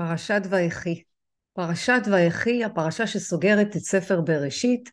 פרשת 0.00 0.42
ויחי. 0.50 1.02
פרשת 1.52 2.00
ויחי, 2.06 2.64
הפרשה 2.64 3.06
שסוגרת 3.06 3.76
את 3.76 3.80
ספר 3.80 4.20
בראשית. 4.20 4.90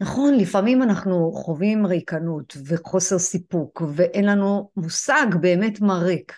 נכון, 0.00 0.34
לפעמים 0.34 0.82
אנחנו 0.82 1.32
חווים 1.32 1.86
ריקנות 1.86 2.56
וחוסר 2.66 3.18
סיפוק, 3.18 3.82
ואין 3.94 4.24
לנו 4.24 4.70
מושג 4.76 5.26
באמת 5.40 5.80
מה 5.80 5.98
ריק. 5.98 6.32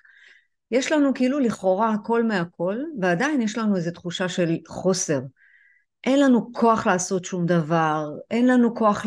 יש 0.70 0.92
לנו 0.92 1.14
כאילו 1.14 1.38
לכאורה 1.38 1.92
הכל 1.92 2.24
מהכל, 2.24 2.78
ועדיין 3.00 3.40
יש 3.42 3.58
לנו 3.58 3.76
איזו 3.76 3.90
תחושה 3.90 4.28
של 4.28 4.56
חוסר. 4.68 5.20
אין 6.04 6.20
לנו 6.20 6.52
כוח 6.52 6.86
לעשות 6.86 7.24
שום 7.24 7.46
דבר, 7.46 8.08
אין 8.30 8.46
לנו 8.46 8.74
כוח 8.74 9.06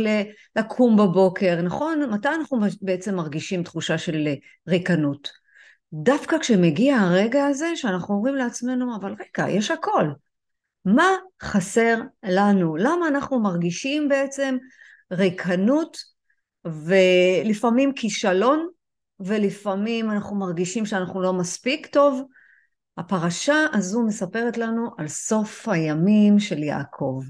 לקום 0.55 0.97
בבוקר, 0.97 1.61
נכון? 1.61 2.03
מתי 2.11 2.29
אנחנו 2.29 2.59
בעצם 2.81 3.15
מרגישים 3.15 3.63
תחושה 3.63 3.97
של 3.97 4.27
ריקנות? 4.67 5.46
דווקא 5.93 6.37
כשמגיע 6.37 6.97
הרגע 6.97 7.45
הזה 7.45 7.75
שאנחנו 7.75 8.15
אומרים 8.15 8.35
לעצמנו, 8.35 8.95
אבל 8.95 9.11
רגע, 9.11 9.49
יש 9.49 9.71
הכל. 9.71 10.07
מה 10.85 11.07
חסר 11.41 12.01
לנו? 12.23 12.75
למה 12.75 13.07
אנחנו 13.07 13.39
מרגישים 13.39 14.09
בעצם 14.09 14.57
ריקנות 15.11 15.97
ולפעמים 16.65 17.93
כישלון 17.93 18.67
ולפעמים 19.19 20.11
אנחנו 20.11 20.35
מרגישים 20.35 20.85
שאנחנו 20.85 21.21
לא 21.21 21.33
מספיק 21.33 21.87
טוב? 21.87 22.23
הפרשה 22.97 23.65
הזו 23.73 24.03
מספרת 24.03 24.57
לנו 24.57 24.89
על 24.97 25.07
סוף 25.07 25.69
הימים 25.69 26.39
של 26.39 26.63
יעקב. 26.63 27.21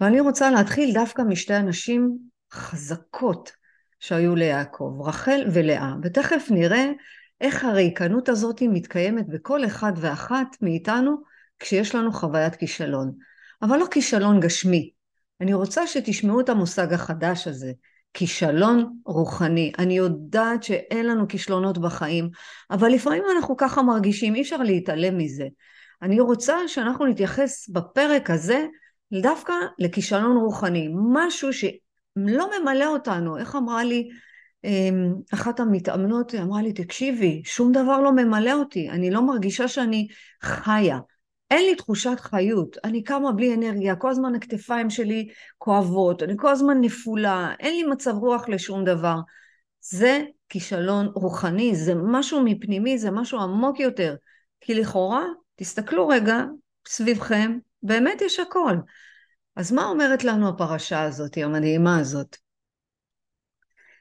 ואני 0.00 0.20
רוצה 0.20 0.50
להתחיל 0.50 0.94
דווקא 0.94 1.22
משתי 1.22 1.56
אנשים 1.56 2.18
חזקות 2.52 3.52
שהיו 4.00 4.36
ליעקב, 4.36 4.98
רחל 5.04 5.44
ולאה, 5.52 5.94
ותכף 6.02 6.46
נראה 6.50 6.90
איך 7.42 7.64
הריקנות 7.64 8.28
הזאת 8.28 8.62
מתקיימת 8.62 9.28
בכל 9.28 9.64
אחד 9.64 9.92
ואחת 9.96 10.56
מאיתנו 10.60 11.16
כשיש 11.58 11.94
לנו 11.94 12.12
חוויית 12.12 12.56
כישלון. 12.56 13.12
אבל 13.62 13.78
לא 13.78 13.86
כישלון 13.90 14.40
גשמי. 14.40 14.90
אני 15.40 15.54
רוצה 15.54 15.86
שתשמעו 15.86 16.40
את 16.40 16.48
המושג 16.48 16.92
החדש 16.92 17.48
הזה, 17.48 17.72
כישלון 18.14 18.96
רוחני. 19.06 19.72
אני 19.78 19.96
יודעת 19.96 20.62
שאין 20.62 21.06
לנו 21.06 21.28
כישלונות 21.28 21.78
בחיים, 21.78 22.30
אבל 22.70 22.88
לפעמים 22.88 23.22
אנחנו 23.36 23.56
ככה 23.56 23.82
מרגישים, 23.82 24.34
אי 24.34 24.42
אפשר 24.42 24.56
להתעלם 24.56 25.18
מזה. 25.18 25.46
אני 26.02 26.20
רוצה 26.20 26.56
שאנחנו 26.66 27.06
נתייחס 27.06 27.68
בפרק 27.68 28.30
הזה 28.30 28.66
דווקא 29.22 29.52
לכישלון 29.78 30.36
רוחני, 30.36 30.88
משהו 31.12 31.52
שלא 31.52 32.50
ממלא 32.60 32.86
אותנו. 32.86 33.38
איך 33.38 33.56
אמרה 33.56 33.84
לי 33.84 34.08
אחת 35.34 35.60
המתאמנות, 35.60 36.34
אמרה 36.34 36.62
לי, 36.62 36.72
תקשיבי, 36.72 37.42
שום 37.44 37.72
דבר 37.72 38.00
לא 38.00 38.12
ממלא 38.12 38.52
אותי, 38.52 38.90
אני 38.90 39.10
לא 39.10 39.26
מרגישה 39.26 39.68
שאני 39.68 40.06
חיה. 40.42 40.98
אין 41.50 41.66
לי 41.66 41.74
תחושת 41.74 42.20
חיות, 42.20 42.76
אני 42.84 43.02
קמה 43.02 43.32
בלי 43.32 43.54
אנרגיה, 43.54 43.96
כל 43.96 44.10
הזמן 44.10 44.34
הכתפיים 44.34 44.90
שלי 44.90 45.28
כואבות, 45.58 46.22
אני 46.22 46.34
כל 46.36 46.48
הזמן 46.48 46.80
נפולה, 46.80 47.54
אין 47.60 47.74
לי 47.76 47.82
מצב 47.82 48.14
רוח 48.14 48.48
לשום 48.48 48.84
דבר. 48.84 49.16
זה 49.80 50.22
כישלון 50.48 51.06
רוחני, 51.14 51.76
זה 51.76 51.94
משהו 51.94 52.42
מפנימי, 52.44 52.98
זה 52.98 53.10
משהו 53.10 53.40
עמוק 53.40 53.80
יותר. 53.80 54.14
כי 54.60 54.74
לכאורה, 54.74 55.24
תסתכלו 55.56 56.08
רגע 56.08 56.44
סביבכם, 56.88 57.58
באמת 57.82 58.22
יש 58.22 58.40
הכל. 58.40 58.76
אז 59.56 59.72
מה 59.72 59.84
אומרת 59.84 60.24
לנו 60.24 60.48
הפרשה 60.48 61.02
הזאת, 61.02 61.36
המדהימה 61.36 61.98
הזאת? 61.98 62.36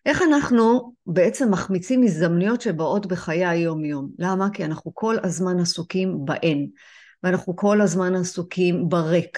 איך 0.05 0.21
אנחנו 0.21 0.93
בעצם 1.05 1.51
מחמיצים 1.51 2.03
הזדמנויות 2.03 2.61
שבאות 2.61 3.05
בחיי 3.05 3.45
היום-יום? 3.45 4.09
למה? 4.19 4.47
כי 4.53 4.65
אנחנו 4.65 4.95
כל 4.95 5.15
הזמן 5.23 5.59
עסוקים 5.59 6.25
בהן. 6.25 6.67
ואנחנו 7.23 7.55
כל 7.55 7.81
הזמן 7.81 8.15
עסוקים 8.15 8.89
בריק. 8.89 9.37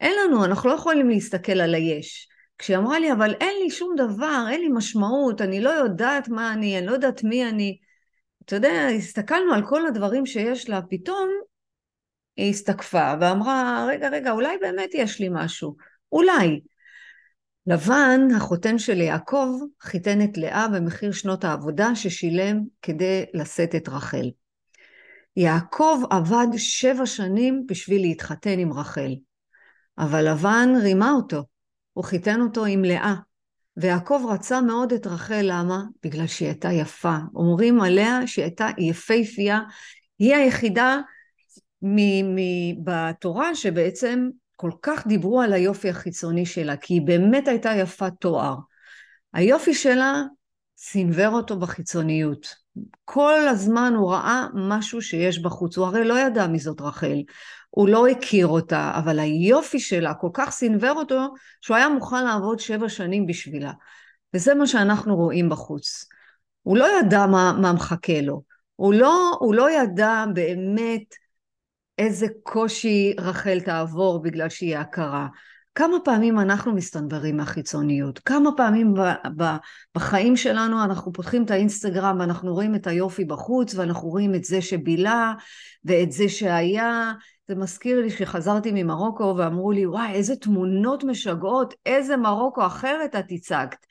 אין 0.00 0.12
לנו, 0.24 0.44
אנחנו 0.44 0.68
לא 0.68 0.74
יכולים 0.74 1.08
להסתכל 1.08 1.60
על 1.60 1.74
היש. 1.74 2.28
כשהיא 2.58 2.76
אמרה 2.76 2.98
לי, 2.98 3.12
אבל 3.12 3.34
אין 3.40 3.62
לי 3.62 3.70
שום 3.70 3.94
דבר, 3.96 4.46
אין 4.50 4.60
לי 4.60 4.68
משמעות, 4.68 5.40
אני 5.40 5.60
לא 5.60 5.70
יודעת 5.70 6.28
מה 6.28 6.52
אני, 6.52 6.78
אני 6.78 6.86
לא 6.86 6.92
יודעת 6.92 7.24
מי 7.24 7.48
אני. 7.48 7.78
אתה 8.44 8.56
יודע, 8.56 8.86
הסתכלנו 8.96 9.54
על 9.54 9.66
כל 9.66 9.86
הדברים 9.86 10.26
שיש 10.26 10.68
לה, 10.68 10.80
פתאום 10.90 11.28
היא 12.36 12.50
הסתקפה 12.50 13.14
ואמרה, 13.20 13.86
רגע, 13.88 14.08
רגע, 14.08 14.30
אולי 14.30 14.58
באמת 14.60 14.90
יש 14.94 15.20
לי 15.20 15.28
משהו. 15.30 15.76
אולי. 16.12 16.60
לבן, 17.66 18.20
החותן 18.36 18.78
של 18.78 19.00
יעקב, 19.00 19.48
חיתן 19.80 20.22
את 20.24 20.38
לאה 20.38 20.68
במחיר 20.68 21.12
שנות 21.12 21.44
העבודה 21.44 21.94
ששילם 21.94 22.60
כדי 22.82 23.24
לשאת 23.34 23.74
את 23.74 23.88
רחל. 23.88 24.30
יעקב 25.36 26.02
עבד 26.10 26.46
שבע 26.56 27.06
שנים 27.06 27.64
בשביל 27.66 28.00
להתחתן 28.00 28.58
עם 28.58 28.72
רחל, 28.72 29.14
אבל 29.98 30.28
לבן 30.28 30.68
רימה 30.82 31.10
אותו, 31.10 31.42
הוא 31.92 32.04
חיתן 32.04 32.40
אותו 32.40 32.64
עם 32.64 32.84
לאה. 32.84 33.14
ויעקב 33.76 34.22
רצה 34.28 34.60
מאוד 34.60 34.92
את 34.92 35.06
רחל, 35.06 35.40
למה? 35.42 35.82
בגלל 36.02 36.26
שהיא 36.26 36.48
הייתה 36.48 36.72
יפה. 36.72 37.16
אומרים 37.34 37.80
עליה 37.80 38.26
שהיא 38.26 38.42
הייתה 38.42 38.68
יפייפייה, 38.78 39.60
היא 40.18 40.34
היחידה 40.34 41.00
בתורה 42.84 43.54
שבעצם 43.54 44.28
כל 44.56 44.70
כך 44.82 45.06
דיברו 45.06 45.40
על 45.40 45.52
היופי 45.52 45.90
החיצוני 45.90 46.46
שלה, 46.46 46.76
כי 46.76 46.94
היא 46.94 47.02
באמת 47.02 47.48
הייתה 47.48 47.70
יפת 47.70 48.12
תואר. 48.20 48.56
היופי 49.32 49.74
שלה 49.74 50.22
סינוור 50.78 51.28
אותו 51.28 51.58
בחיצוניות. 51.58 52.54
כל 53.04 53.48
הזמן 53.48 53.92
הוא 53.96 54.12
ראה 54.12 54.46
משהו 54.54 55.02
שיש 55.02 55.42
בחוץ, 55.42 55.78
הוא 55.78 55.86
הרי 55.86 56.04
לא 56.04 56.18
ידע 56.18 56.46
מי 56.46 56.58
זאת 56.58 56.80
רחל, 56.80 57.22
הוא 57.70 57.88
לא 57.88 58.06
הכיר 58.06 58.46
אותה, 58.46 58.92
אבל 58.98 59.18
היופי 59.18 59.80
שלה 59.80 60.14
כל 60.14 60.30
כך 60.34 60.50
סינוור 60.50 60.92
אותו, 60.96 61.34
שהוא 61.60 61.76
היה 61.76 61.88
מוכן 61.88 62.24
לעבוד 62.24 62.58
שבע 62.58 62.88
שנים 62.88 63.26
בשבילה. 63.26 63.72
וזה 64.34 64.54
מה 64.54 64.66
שאנחנו 64.66 65.16
רואים 65.16 65.48
בחוץ. 65.48 66.04
הוא 66.62 66.76
לא 66.76 66.86
ידע 66.98 67.26
מה, 67.26 67.52
מה 67.60 67.72
מחכה 67.72 68.20
לו, 68.20 68.42
הוא 68.76 68.94
לא, 68.94 69.36
הוא 69.40 69.54
לא 69.54 69.70
ידע 69.70 70.24
באמת 70.34 71.14
איזה 71.98 72.26
קושי 72.42 73.14
רחל 73.18 73.60
תעבור 73.60 74.22
בגלל 74.22 74.48
שהיא 74.48 74.76
הכרה. 74.76 75.26
כמה 75.74 75.96
פעמים 76.04 76.38
אנחנו 76.38 76.74
מסתנוורים 76.74 77.36
מהחיצוניות? 77.36 78.18
כמה 78.18 78.50
פעמים 78.56 78.94
בחיים 79.94 80.36
שלנו 80.36 80.84
אנחנו 80.84 81.12
פותחים 81.12 81.44
את 81.44 81.50
האינסטגרם 81.50 82.16
ואנחנו 82.20 82.54
רואים 82.54 82.74
את 82.74 82.86
היופי 82.86 83.24
בחוץ 83.24 83.74
ואנחנו 83.74 84.08
רואים 84.08 84.34
את 84.34 84.44
זה 84.44 84.62
שבילה 84.62 85.32
ואת 85.84 86.12
זה 86.12 86.28
שהיה. 86.28 87.12
זה 87.48 87.54
מזכיר 87.54 88.00
לי 88.00 88.10
שחזרתי 88.10 88.70
ממרוקו 88.74 89.34
ואמרו 89.38 89.72
לי, 89.72 89.86
וואי, 89.86 90.12
איזה 90.12 90.36
תמונות 90.36 91.04
משגעות, 91.04 91.74
איזה 91.86 92.16
מרוקו 92.16 92.66
אחרת 92.66 93.16
את 93.16 93.32
הצגת. 93.32 93.86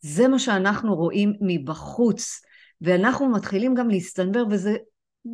זה 0.00 0.28
מה 0.28 0.38
שאנחנו 0.38 0.94
רואים 0.94 1.32
מבחוץ. 1.40 2.40
ואנחנו 2.82 3.28
מתחילים 3.28 3.74
גם 3.74 3.88
להסתנוור, 3.88 4.46
וזה 4.50 4.76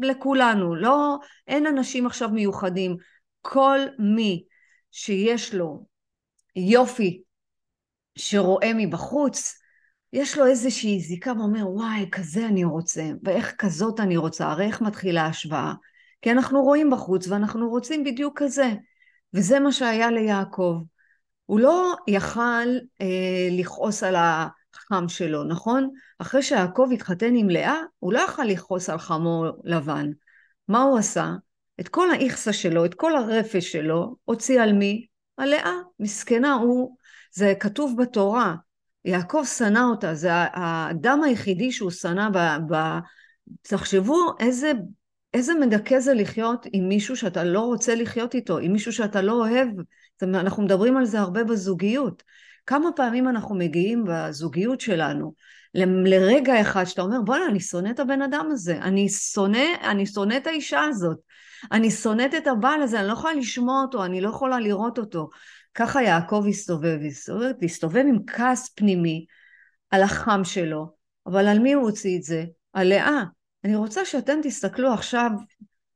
לכולנו, 0.02 0.74
לא, 0.74 1.16
אין 1.46 1.66
אנשים 1.66 2.06
עכשיו 2.06 2.28
מיוחדים. 2.28 2.96
כל 3.40 3.78
מי 3.98 4.44
שיש 4.90 5.54
לו 5.54 5.86
יופי 6.56 7.22
שרואה 8.18 8.70
מבחוץ, 8.74 9.58
יש 10.12 10.38
לו 10.38 10.46
איזושהי 10.46 11.00
זיקה 11.00 11.32
ואומר, 11.38 11.68
וואי, 11.70 12.08
כזה 12.12 12.46
אני 12.46 12.64
רוצה, 12.64 13.10
ואיך 13.24 13.54
כזאת 13.58 14.00
אני 14.00 14.16
רוצה, 14.16 14.46
הרי 14.46 14.66
איך 14.66 14.80
מתחילה 14.80 15.22
ההשוואה? 15.22 15.72
כי 16.22 16.30
אנחנו 16.30 16.62
רואים 16.62 16.90
בחוץ 16.90 17.28
ואנחנו 17.28 17.68
רוצים 17.68 18.04
בדיוק 18.04 18.42
כזה. 18.42 18.72
וזה 19.34 19.60
מה 19.60 19.72
שהיה 19.72 20.10
ליעקב. 20.10 20.82
הוא 21.46 21.60
לא 21.60 21.94
יכל 22.08 22.68
אה, 23.00 23.48
לכעוס 23.50 24.02
על 24.02 24.14
החם 24.92 25.08
שלו, 25.08 25.44
נכון? 25.44 25.90
אחרי 26.18 26.42
שיעקב 26.42 26.88
התחתן 26.94 27.34
עם 27.34 27.50
לאה, 27.50 27.76
הוא 27.98 28.12
לא 28.12 28.18
יכל 28.18 28.42
לכעוס 28.42 28.90
על 28.90 28.98
חמו 28.98 29.44
לבן. 29.64 30.10
מה 30.68 30.82
הוא 30.82 30.98
עשה? 30.98 31.32
את 31.80 31.88
כל 31.88 32.10
האיכסה 32.10 32.52
שלו, 32.52 32.84
את 32.84 32.94
כל 32.94 33.16
הרפש 33.16 33.72
שלו, 33.72 34.16
הוציא 34.24 34.62
על 34.62 34.72
מי? 34.72 35.06
על 35.36 35.48
לאה. 35.48 35.74
מסכנה, 36.00 36.54
הוא, 36.54 36.96
זה 37.34 37.54
כתוב 37.60 38.02
בתורה. 38.02 38.54
יעקב 39.04 39.42
שנא 39.58 39.84
אותה, 39.90 40.14
זה 40.14 40.30
האדם 40.32 41.22
היחידי 41.22 41.72
שהוא 41.72 41.90
שנא 41.90 42.28
ב... 42.28 42.38
ב 42.72 42.98
תחשבו 43.62 44.34
איזה, 44.40 44.72
איזה 45.34 45.54
מדכא 45.54 46.00
זה 46.00 46.14
לחיות 46.14 46.66
עם 46.72 46.88
מישהו 46.88 47.16
שאתה 47.16 47.44
לא 47.44 47.60
רוצה 47.60 47.94
לחיות 47.94 48.34
איתו, 48.34 48.58
עם 48.58 48.72
מישהו 48.72 48.92
שאתה 48.92 49.22
לא 49.22 49.32
אוהב. 49.32 49.68
אנחנו 50.22 50.62
מדברים 50.62 50.96
על 50.96 51.04
זה 51.04 51.20
הרבה 51.20 51.44
בזוגיות. 51.44 52.22
כמה 52.68 52.92
פעמים 52.96 53.28
אנחנו 53.28 53.54
מגיעים 53.54 54.04
בזוגיות 54.08 54.80
שלנו 54.80 55.34
לרגע 55.74 56.60
אחד 56.60 56.84
שאתה 56.84 57.02
אומר, 57.02 57.20
בוא'נה, 57.24 57.46
אני 57.46 57.60
שונא 57.60 57.90
את 57.90 58.00
הבן 58.00 58.22
אדם 58.22 58.48
הזה, 58.52 58.78
אני 58.78 59.08
שונא, 59.08 59.64
אני 59.82 60.06
שונא 60.06 60.36
את 60.36 60.46
האישה 60.46 60.80
הזאת. 60.80 61.18
אני 61.72 61.90
שונאת 61.90 62.34
את 62.34 62.46
הבעל 62.46 62.82
הזה, 62.82 63.00
אני 63.00 63.08
לא 63.08 63.12
יכולה 63.12 63.34
לשמוע 63.34 63.82
אותו, 63.82 64.04
אני 64.04 64.20
לא 64.20 64.28
יכולה 64.28 64.60
לראות 64.60 64.98
אותו. 64.98 65.28
ככה 65.74 66.02
יעקב 66.02 66.44
הסתובב, 66.48 66.98
הסתובב, 67.06 67.52
הסתובב 67.62 68.04
עם 68.08 68.18
כעס 68.26 68.68
פנימי 68.68 69.26
על 69.90 70.02
החם 70.02 70.40
שלו, 70.44 70.92
אבל 71.26 71.46
על 71.46 71.58
מי 71.58 71.72
הוא 71.72 71.82
הוציא 71.82 72.18
את 72.18 72.22
זה? 72.22 72.44
על 72.72 72.88
לאה. 72.88 73.22
אני 73.64 73.76
רוצה 73.76 74.04
שאתם 74.04 74.38
תסתכלו 74.42 74.92
עכשיו 74.92 75.30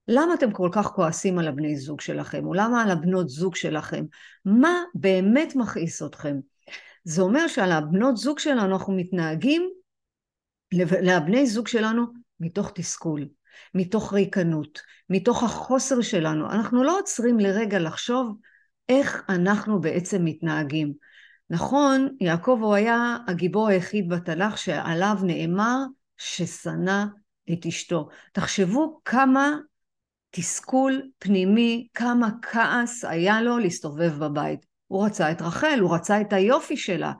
למה 0.09 0.35
אתם 0.35 0.53
כל 0.53 0.69
כך 0.73 0.87
כועסים 0.87 1.39
על 1.39 1.49
הבני 1.49 1.77
זוג 1.77 2.01
שלכם, 2.01 2.47
או 2.47 2.55
למה 2.55 2.83
על 2.83 2.91
הבנות 2.91 3.29
זוג 3.29 3.55
שלכם? 3.55 4.05
מה 4.45 4.83
באמת 4.95 5.57
מכעיס 5.57 6.03
אתכם? 6.03 6.37
זה 7.05 7.23
אומר 7.23 7.49
שעל 7.49 7.73
הבנות 7.73 8.17
זוג 8.17 8.39
שלנו 8.39 8.65
אנחנו 8.65 8.93
מתנהגים 8.93 9.71
לבני 11.03 11.47
זוג 11.47 11.69
שלנו 11.69 12.07
מתוך 12.41 12.73
תסכול, 12.75 13.29
מתוך 13.75 14.13
ריקנות, 14.15 14.81
מתוך 15.11 15.43
החוסר 15.43 16.01
שלנו. 16.01 16.51
אנחנו 16.51 16.85
לא 16.85 16.99
עוצרים 16.99 17.41
לרגע 17.41 17.79
לחשוב 17.79 18.37
איך 18.89 19.25
אנחנו 19.29 19.81
בעצם 19.81 20.25
מתנהגים. 20.25 20.93
נכון, 21.51 22.17
יעקב 22.21 22.59
הוא 22.63 22.75
היה 22.75 23.17
הגיבור 23.29 23.69
היחיד 23.69 24.09
בתנ"ך 24.09 24.59
שעליו 24.59 25.17
נאמר 25.23 25.79
ששנא 26.17 27.05
את 27.53 27.67
אשתו. 27.67 28.09
תחשבו 28.33 29.01
כמה 29.05 29.57
תסכול 30.31 31.03
פנימי, 31.19 31.89
כמה 31.95 32.29
כעס 32.43 33.05
היה 33.05 33.43
לו 33.43 33.59
להסתובב 33.59 34.19
בבית. 34.19 34.72
הוא 34.93 35.07
רצה 35.07 35.31
את 35.31 35.43
רחל, 35.43 35.79
הוא 35.81 35.95
רצה 35.95 36.21
את 36.21 36.33
היופי 36.33 36.77
שלה. 36.77 37.13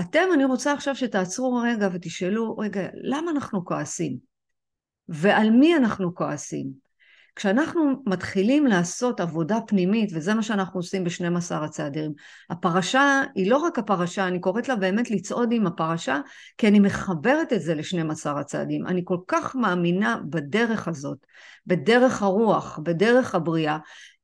אתם, 0.00 0.24
אני 0.34 0.44
רוצה 0.44 0.72
עכשיו 0.72 0.96
שתעצרו 0.96 1.56
רגע 1.56 1.88
ותשאלו, 1.92 2.56
רגע, 2.58 2.82
למה 2.94 3.30
אנחנו 3.30 3.64
כועסים? 3.64 4.16
ועל 5.08 5.50
מי 5.50 5.76
אנחנו 5.76 6.14
כועסים? 6.14 6.88
כשאנחנו 7.36 8.02
מתחילים 8.06 8.66
לעשות 8.66 9.20
עבודה 9.20 9.58
פנימית, 9.66 10.10
וזה 10.14 10.34
מה 10.34 10.42
שאנחנו 10.42 10.80
עושים 10.80 11.04
ב-12 11.04 11.54
הצעדים, 11.54 12.12
הפרשה 12.50 13.22
היא 13.34 13.50
לא 13.50 13.56
רק 13.56 13.78
הפרשה, 13.78 14.26
אני 14.26 14.40
קוראת 14.40 14.68
לה 14.68 14.76
באמת 14.76 15.10
לצעוד 15.10 15.52
עם 15.52 15.66
הפרשה, 15.66 16.20
כי 16.58 16.68
אני 16.68 16.80
מחברת 16.80 17.52
את 17.52 17.60
זה 17.60 17.74
ל-12 17.74 18.30
הצעדים. 18.30 18.86
אני 18.86 19.02
כל 19.04 19.18
כך 19.28 19.56
מאמינה 19.56 20.20
בדרך 20.30 20.88
הזאת, 20.88 21.18
בדרך 21.66 22.22
הרוח, 22.22 22.78
בדרך 22.82 23.34
הבריאה, 23.34 23.78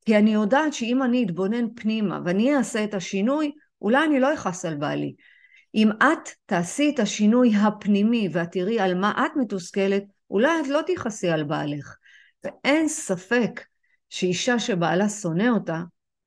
כי 0.05 0.17
אני 0.17 0.33
יודעת 0.33 0.73
שאם 0.73 1.03
אני 1.03 1.23
אתבונן 1.23 1.65
פנימה 1.75 2.19
ואני 2.25 2.55
אעשה 2.55 2.83
את 2.83 2.93
השינוי, 2.93 3.51
אולי 3.81 4.05
אני 4.05 4.19
לא 4.19 4.33
אכעס 4.33 4.65
על 4.65 4.75
בעלי. 4.75 5.15
אם 5.75 5.89
את 5.91 6.29
תעשי 6.45 6.91
את 6.95 6.99
השינוי 6.99 7.55
הפנימי 7.55 8.29
ואת 8.31 8.51
תראי 8.51 8.79
על 8.79 8.95
מה 8.95 9.25
את 9.25 9.31
מתוסכלת, 9.35 10.03
אולי 10.29 10.61
את 10.61 10.67
לא 10.67 10.81
תכעסי 10.87 11.29
על 11.29 11.43
בעלך. 11.43 11.95
ואין 12.43 12.87
ספק 12.87 13.61
שאישה 14.09 14.59
שבעלה 14.59 15.09
שונא 15.09 15.49
אותה, 15.49 15.81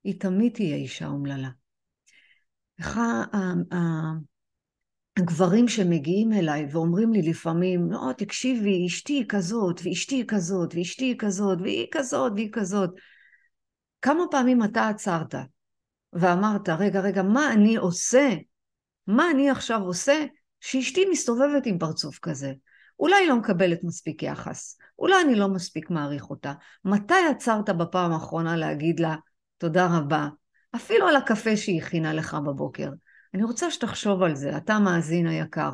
היא 0.04 0.20
תמיד 0.20 0.52
תהיה 0.52 0.76
אישה 0.76 1.06
אומללה. 1.06 1.48
איך 2.78 3.00
הגברים 5.18 5.68
שמגיעים 5.68 6.32
אליי 6.32 6.66
ואומרים 6.70 7.12
לי 7.12 7.22
לפעמים, 7.22 7.92
לא, 7.92 8.12
תקשיבי, 8.16 8.86
אשתי 8.86 9.12
היא 9.12 9.24
כזאת, 9.28 9.80
ואשתי 9.84 10.14
היא 10.14 10.24
כזאת, 10.28 10.74
ואשתי 10.74 11.04
היא 11.04 11.16
כזאת, 11.18 11.58
והיא 11.60 11.86
כזאת, 11.90 12.32
והיא 12.34 12.48
כזאת. 12.52 12.90
כמה 14.02 14.24
פעמים 14.30 14.64
אתה 14.64 14.88
עצרת 14.88 15.34
ואמרת, 16.12 16.68
רגע, 16.68 17.00
רגע, 17.00 17.22
מה 17.22 17.52
אני 17.52 17.76
עושה? 17.76 18.34
מה 19.06 19.30
אני 19.30 19.50
עכשיו 19.50 19.82
עושה 19.82 20.24
שאשתי 20.60 21.04
מסתובבת 21.10 21.66
עם 21.66 21.78
פרצוף 21.78 22.18
כזה? 22.18 22.52
אולי 23.00 23.26
לא 23.26 23.36
מקבלת 23.36 23.84
מספיק 23.84 24.22
יחס, 24.22 24.78
אולי 24.98 25.14
אני 25.24 25.34
לא 25.34 25.48
מספיק 25.48 25.90
מעריך 25.90 26.30
אותה. 26.30 26.52
מתי 26.84 27.26
עצרת 27.30 27.70
בפעם 27.70 28.12
האחרונה 28.12 28.56
להגיד 28.56 29.00
לה 29.00 29.16
תודה 29.58 29.88
רבה, 29.96 30.28
אפילו 30.76 31.08
על 31.08 31.16
הקפה 31.16 31.56
שהיא 31.56 31.82
הכינה 31.82 32.12
לך 32.12 32.34
בבוקר? 32.34 32.90
אני 33.34 33.44
רוצה 33.44 33.70
שתחשוב 33.70 34.22
על 34.22 34.34
זה, 34.34 34.56
אתה 34.56 34.78
מאזין 34.78 35.26
היקר. 35.26 35.70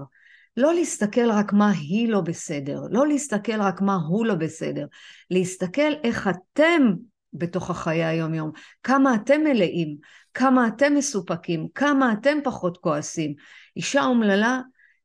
לא 0.57 0.75
להסתכל 0.75 1.31
רק 1.31 1.53
מה 1.53 1.71
היא 1.71 2.09
לא 2.09 2.21
בסדר, 2.21 2.81
לא 2.91 3.07
להסתכל 3.07 3.61
רק 3.61 3.81
מה 3.81 3.95
הוא 3.95 4.27
לא 4.27 4.35
בסדר, 4.35 4.87
להסתכל 5.31 5.93
איך 6.05 6.29
אתם 6.29 6.93
בתוך 7.35 7.71
החיי 7.71 8.05
היום-יום, 8.05 8.51
כמה 8.83 9.15
אתם 9.15 9.41
מלאים, 9.41 9.97
כמה 10.35 10.69
אתם 10.69 10.95
מסופקים, 10.95 11.69
כמה 11.75 12.13
אתם 12.13 12.39
פחות 12.45 12.79
כועסים. 12.79 13.35
אישה 13.77 14.05
אומללה 14.05 14.61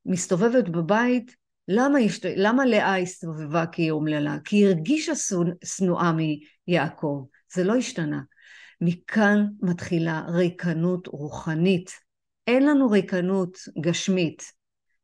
מסתובבת 0.05 0.69
בבית 0.69 1.35
למה, 1.71 1.99
השת... 1.99 2.25
למה 2.35 2.65
לאה 2.65 2.97
הסתובבה 2.97 3.65
כי 3.65 3.81
היא 3.81 3.91
אומללה? 3.91 4.37
כי 4.43 4.55
היא 4.55 4.67
הרגישה 4.67 5.11
שנואה 5.63 6.11
מיעקב, 6.67 7.25
זה 7.53 7.63
לא 7.63 7.75
השתנה. 7.75 8.21
מכאן 8.81 9.47
מתחילה 9.61 10.23
ריקנות 10.29 11.07
רוחנית. 11.07 11.91
אין 12.47 12.65
לנו 12.65 12.89
ריקנות 12.89 13.57
גשמית. 13.81 14.43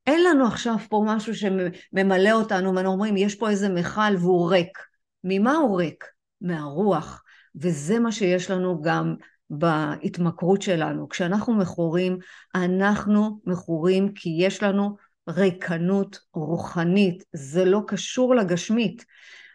אין 0.07 0.23
לנו 0.23 0.47
עכשיו 0.47 0.75
פה 0.89 1.03
משהו 1.07 1.33
שממלא 1.35 2.31
אותנו, 2.31 2.75
ואנחנו 2.75 2.91
אומרים, 2.91 3.17
יש 3.17 3.35
פה 3.35 3.49
איזה 3.49 3.69
מכל 3.69 4.15
והוא 4.19 4.51
ריק. 4.51 4.77
ממה 5.23 5.55
הוא 5.55 5.77
ריק? 5.77 6.03
מהרוח. 6.41 7.23
וזה 7.55 7.99
מה 7.99 8.11
שיש 8.11 8.51
לנו 8.51 8.81
גם 8.81 9.15
בהתמכרות 9.49 10.61
שלנו. 10.61 11.09
כשאנחנו 11.09 11.53
מכורים, 11.53 12.17
אנחנו 12.55 13.39
מכורים 13.45 14.13
כי 14.13 14.29
יש 14.39 14.63
לנו 14.63 14.95
ריקנות 15.29 16.19
רוחנית, 16.33 17.23
זה 17.33 17.65
לא 17.65 17.81
קשור 17.87 18.35
לגשמית. 18.35 19.05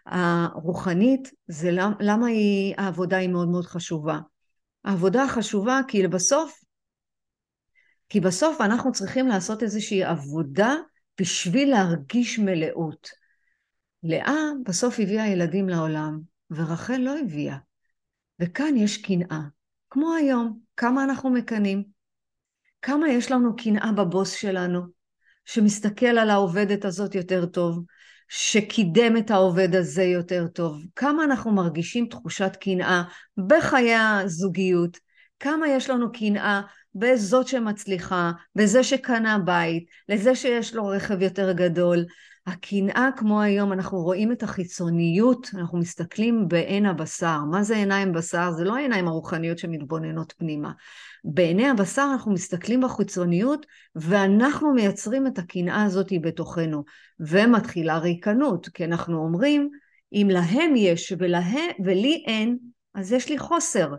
הרוחנית, 0.06 1.31
זה 1.47 1.71
למה, 1.71 1.94
למה 2.00 2.27
היא, 2.27 2.75
העבודה 2.79 3.17
היא 3.17 3.29
מאוד 3.29 3.49
מאוד 3.49 3.67
חשובה? 3.67 4.19
העבודה 4.85 5.29
חשובה 5.29 5.81
כי 5.88 6.09
בסוף, 6.09 6.61
כי 8.09 8.21
בסוף 8.21 8.61
אנחנו 8.61 8.93
צריכים 8.93 9.29
לעשות 9.29 9.62
איזושהי 9.62 10.05
עבודה 10.05 10.75
בשביל 11.21 11.71
להרגיש 11.71 12.38
מלאות. 12.38 13.09
לאה 14.03 14.38
בסוף 14.67 15.00
הביאה 15.00 15.29
ילדים 15.29 15.69
לעולם, 15.69 16.21
ורחל 16.50 16.97
לא 16.97 17.19
הביאה. 17.19 17.56
וכאן 18.41 18.76
יש 18.76 18.97
קנאה. 18.97 19.41
כמו 19.91 20.14
היום, 20.14 20.58
כמה 20.76 21.05
אנחנו 21.05 21.31
מקנאים? 21.31 21.85
כמה 22.82 23.08
יש 23.08 23.31
לנו 23.31 23.56
קנאה 23.56 23.93
בבוס 23.93 24.32
שלנו? 24.32 24.81
שמסתכל 25.44 26.06
על 26.06 26.31
העובדת 26.31 26.85
הזאת 26.85 27.14
יותר 27.14 27.47
טוב, 27.47 27.85
שקידם 28.29 29.17
את 29.17 29.31
העובד 29.31 29.75
הזה 29.75 30.02
יותר 30.02 30.47
טוב, 30.47 30.82
כמה 30.97 31.25
אנחנו 31.25 31.52
מרגישים 31.52 32.06
תחושת 32.06 32.56
קנאה 32.61 33.02
בחיי 33.47 33.94
הזוגיות, 33.94 34.99
כמה 35.41 35.69
יש 35.69 35.91
לנו 35.91 36.12
קנאה 36.12 36.61
בזאת 36.94 37.49
שמצליחה, 37.49 38.32
בזה 38.55 38.85
שקנה 38.85 39.38
בית, 39.38 39.85
לזה 40.08 40.35
שיש 40.35 40.75
לו 40.75 40.87
רכב 40.87 41.23
יותר 41.23 41.52
גדול. 41.52 42.05
הקנאה 42.50 43.08
כמו 43.17 43.41
היום, 43.41 43.73
אנחנו 43.73 43.99
רואים 43.99 44.32
את 44.32 44.43
החיצוניות, 44.43 45.50
אנחנו 45.55 45.79
מסתכלים 45.79 46.49
בעין 46.49 46.87
הבשר. 46.87 47.38
מה 47.50 47.62
זה 47.62 47.76
עיניים 47.76 48.12
בשר? 48.12 48.50
זה 48.52 48.64
לא 48.64 48.76
העיניים 48.76 49.09
הרוחניות 49.09 49.59
שמתבוננות 49.59 50.35
פנימה. 50.38 50.73
בעיני 51.25 51.69
הבשר 51.69 52.09
אנחנו 52.12 52.33
מסתכלים 52.33 52.80
בחיצוניות 52.80 53.66
ואנחנו 53.95 54.73
מייצרים 54.73 55.26
את 55.26 55.38
הקנאה 55.38 55.85
הזאת 55.85 56.12
בתוכנו 56.23 56.85
ומתחילה 57.21 57.99
ריקנות 57.99 58.69
כי 58.69 58.85
אנחנו 58.85 59.19
אומרים 59.19 59.71
אם 60.12 60.28
להם 60.30 60.76
יש 60.76 61.12
ולה, 61.19 61.40
ולי 61.85 62.25
אין 62.26 62.59
אז 62.95 63.12
יש 63.12 63.28
לי 63.28 63.38
חוסר 63.38 63.95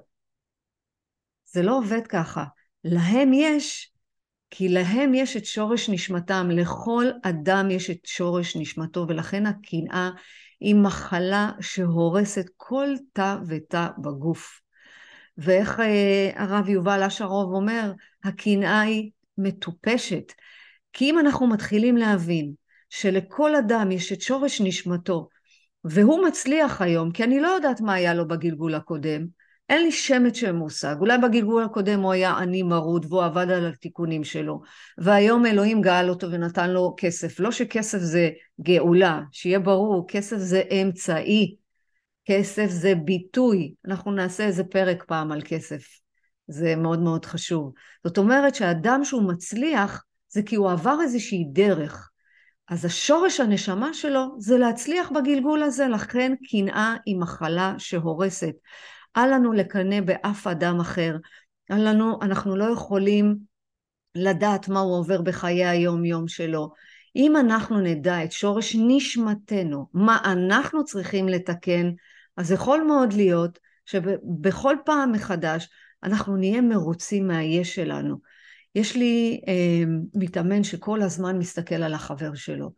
זה 1.46 1.62
לא 1.62 1.77
עובד 1.77 2.08
ככה 2.08 2.43
להם 2.84 3.34
יש 3.34 3.91
כי 4.51 4.70
להם 4.70 5.13
יש 5.13 5.38
את 5.38 5.46
שורש 5.46 5.89
נשמתם 5.89 6.50
לכל 6.51 7.05
אדם 7.24 7.72
יש 7.72 7.89
את 7.89 8.05
שורש 8.05 8.55
נשמתו 8.55 9.05
ולכן 9.08 9.46
הקנאה 9.46 10.10
היא 10.60 10.75
מחלה 10.75 11.51
שהורסת 11.62 12.46
כל 12.58 12.88
תא 13.13 13.36
ותא 13.48 13.88
בגוף 13.98 14.62
ואיך 15.38 15.79
אה, 15.79 16.29
הרב 16.36 16.70
יובל 16.70 17.03
אשרוב 17.03 17.53
אומר, 17.53 17.91
הקנאה 18.24 18.81
היא 18.81 19.12
מטופשת. 19.38 20.31
כי 20.93 21.10
אם 21.10 21.20
אנחנו 21.20 21.48
מתחילים 21.48 21.98
להבין 21.98 22.53
שלכל 22.89 23.55
אדם 23.55 23.91
יש 23.91 24.12
את 24.12 24.22
שורש 24.22 24.62
נשמתו, 24.62 25.29
והוא 25.84 26.27
מצליח 26.27 26.81
היום, 26.81 27.12
כי 27.12 27.24
אני 27.24 27.39
לא 27.39 27.48
יודעת 27.48 27.81
מה 27.81 27.93
היה 27.93 28.13
לו 28.13 28.27
בגלגול 28.27 28.75
הקודם, 28.75 29.25
אין 29.72 29.84
לי 29.84 29.92
שמץ 29.92 30.36
של 30.36 30.51
מושג, 30.51 30.96
אולי 31.00 31.18
בגלגול 31.18 31.63
הקודם 31.63 32.01
הוא 32.01 32.12
היה 32.12 32.32
עני 32.32 32.63
מרוד 32.63 33.06
והוא 33.10 33.24
עבד 33.24 33.50
על 33.50 33.68
התיקונים 33.68 34.24
שלו, 34.24 34.62
והיום 34.98 35.46
אלוהים 35.46 35.82
גאל 35.82 36.10
אותו 36.10 36.32
ונתן 36.32 36.70
לו 36.70 36.94
כסף. 36.98 37.40
לא 37.40 37.51
שכסף 37.51 37.98
זה 37.98 38.30
גאולה, 38.62 39.22
שיהיה 39.32 39.60
ברור, 39.60 40.06
כסף 40.08 40.38
זה 40.38 40.62
אמצעי, 40.72 41.56
כסף 42.25 42.68
זה 42.70 42.96
ביטוי, 42.96 43.74
אנחנו 43.88 44.12
נעשה 44.12 44.46
איזה 44.46 44.63
פרק 44.63 45.04
פעם 45.08 45.32
על 45.32 45.42
כסף, 45.46 45.84
זה 46.48 46.75
מאוד 46.75 47.00
מאוד 47.00 47.25
חשוב. 47.25 47.74
זאת 48.04 48.18
אומרת 48.18 48.56
שאדם 48.56 49.06
שהוא 49.06 49.24
מצליח 49.34 50.04
זה 50.30 50.44
כי 50.44 50.56
הוא 50.56 50.72
עבר 50.72 50.98
איזושהי 51.01 51.46
דרך. 51.51 52.10
אז 52.68 52.86
השורש 52.86 53.40
הנשמה 53.40 53.94
שלו 53.94 54.25
זה 54.40 54.58
להצליח 54.58 55.12
בגלגול 55.12 55.63
הזה, 55.63 55.88
לכן 55.88 56.34
קנאה 56.51 56.96
היא 57.06 57.18
מחלה 57.18 57.75
שהורסת. 57.78 58.54
אל 59.18 59.34
לנו 59.36 59.53
לקנא 59.53 60.01
באף 60.01 60.48
אדם 60.48 60.80
אחר, 60.80 61.18
אל 61.72 61.89
לנו, 61.89 62.20
אנחנו 62.22 62.56
לא 62.56 62.65
יכולים 62.74 63.38
לדעת 64.15 64.68
מה 64.68 64.80
הוא 64.80 64.98
עובר 64.98 65.22
בחיי 65.22 65.65
היום 65.65 66.06
יום 66.06 66.27
שלו. 66.27 66.72
אם 67.15 67.38
אנחנו 67.38 67.80
נדע 67.80 68.24
את 68.24 68.32
שורש 68.32 68.75
נשמתנו, 68.80 69.88
מה 69.94 70.18
אנחנו 70.25 70.86
צריכים 70.86 71.30
לתקן, 71.30 71.91
אז 72.38 72.51
יכול 72.51 72.84
מאוד 72.88 73.13
להיות 73.13 73.60
שבכל 73.86 74.75
פעם 74.86 75.12
מחדש 75.12 75.70
אנחנו 76.03 76.38
נהיה 76.38 76.62
מרוצים 76.62 77.27
מהיש 77.27 77.75
שלנו. 77.75 78.15
יש 78.75 78.96
לי 78.96 79.41
אה, 79.48 79.84
מתאמן 80.13 80.63
שכל 80.63 81.01
הזמן 81.01 81.38
מסתכל 81.38 81.75
על 81.75 81.94
החבר 81.94 82.36
שלו. 82.36 82.72